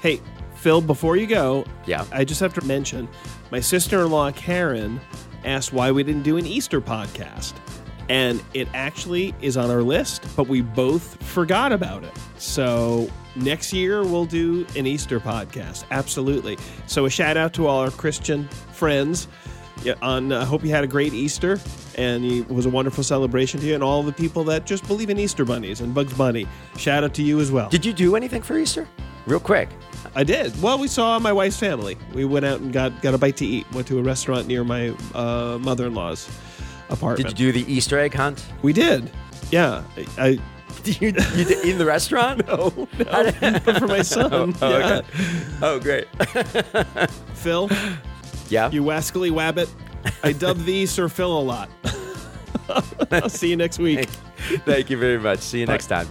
Hey, 0.02 0.22
Phil, 0.56 0.82
before 0.82 1.18
you 1.18 1.28
go, 1.28 1.66
yeah. 1.86 2.06
I 2.12 2.24
just 2.24 2.40
have 2.40 2.54
to 2.56 2.66
mention 2.66 3.08
my 3.52 3.60
sister 3.60 4.02
in 4.02 4.12
law, 4.12 4.32
Karen, 4.32 5.00
asked 5.44 5.74
why 5.74 5.92
we 5.92 6.04
didn't 6.04 6.24
do 6.24 6.38
an 6.38 6.46
Easter 6.46 6.82
podcast. 6.82 7.54
And 8.10 8.44
it 8.54 8.68
actually 8.74 9.34
is 9.42 9.58
on 9.58 9.72
our 9.72 9.82
list, 9.82 10.28
but 10.36 10.48
we 10.48 10.62
both 10.62 11.22
forgot 11.24 11.72
about 11.72 12.04
it. 12.04 12.14
So 12.38 13.10
next 13.36 13.74
year 13.74 14.04
we'll 14.04 14.26
do 14.26 14.66
an 14.76 14.86
Easter 14.88 15.20
podcast. 15.20 15.86
Absolutely. 15.92 16.58
So 16.88 17.06
a 17.06 17.10
shout 17.10 17.38
out 17.38 17.54
to 17.54 17.68
all 17.68 17.80
our 17.80 17.92
Christian 17.92 18.48
friends. 18.72 19.28
Yeah, 19.84 19.94
on 20.02 20.32
I 20.32 20.38
uh, 20.38 20.46
hope 20.46 20.64
you 20.64 20.70
had 20.70 20.84
a 20.84 20.88
great 20.88 21.14
Easter 21.14 21.60
and 21.96 22.24
it 22.26 22.50
was 22.50 22.66
a 22.66 22.70
wonderful 22.70 23.04
celebration 23.04 23.60
to 23.60 23.66
you 23.66 23.76
and 23.76 23.84
all 23.84 24.04
the 24.04 24.14
people 24.14 24.44
that 24.46 24.66
just 24.66 24.88
believe 24.88 25.10
in 25.10 25.20
Easter 25.20 25.46
bunnies 25.46 25.82
and 25.82 25.94
Bugs 25.94 26.14
Bunny. 26.14 26.48
Shout 26.78 27.04
out 27.04 27.14
to 27.16 27.22
you 27.22 27.40
as 27.40 27.52
well. 27.52 27.70
Did 27.70 27.86
you 27.86 27.94
do 27.94 28.16
anything 28.16 28.42
for 28.42 28.58
Easter? 28.58 28.88
Real 29.26 29.40
quick. 29.40 29.70
I 30.16 30.24
did. 30.24 30.60
Well, 30.62 30.78
we 30.78 30.88
saw 30.88 31.20
my 31.20 31.34
wife's 31.34 31.58
family. 31.58 31.98
We 32.14 32.26
went 32.26 32.46
out 32.46 32.62
and 32.62 32.72
got 32.72 33.02
got 33.02 33.14
a 33.14 33.18
bite 33.18 33.38
to 33.38 33.46
eat. 33.46 33.70
Went 33.74 33.88
to 33.88 34.00
a 34.00 34.04
restaurant 34.04 34.48
near 34.48 34.64
my 34.64 34.96
uh, 35.14 35.58
mother-in-law's 35.60 36.30
apartment. 36.90 37.30
Did 37.30 37.40
you 37.40 37.52
do 37.52 37.64
the 37.64 37.72
Easter 37.72 38.00
egg 38.00 38.14
hunt? 38.14 38.46
We 38.62 38.72
did. 38.72 39.12
Yeah, 39.52 39.84
I 40.18 40.40
you, 41.02 41.08
you 41.36 41.46
did 41.46 41.66
in 41.66 41.78
the 41.78 41.86
restaurant? 41.86 42.46
No, 42.56 42.88
no. 43.00 43.60
but 43.66 43.78
for 43.80 43.88
my 43.88 44.00
oh, 44.00 44.04
son. 44.04 44.56
Oh, 44.62 44.78
yeah. 44.78 44.98
okay. 44.98 45.08
oh 45.62 45.80
great. 45.80 46.08
Phil? 47.34 47.70
Yeah? 48.50 48.70
You 48.72 48.84
wascally 48.84 49.32
wabbit. 49.32 49.70
I 50.24 50.32
dub 50.34 50.58
thee 50.60 50.86
Sir 50.86 51.10
Phil 51.10 51.38
a 51.38 51.42
lot. 51.42 51.70
I'll 53.12 53.30
see 53.30 53.50
you 53.50 53.58
next 53.58 53.80
week. 53.80 54.08
Thank 54.66 54.90
you 54.90 54.98
very 54.98 55.20
much. 55.20 55.40
See 55.40 55.60
you 55.62 55.66
Bye. 55.66 55.74
next 55.74 55.88
time. 55.88 56.08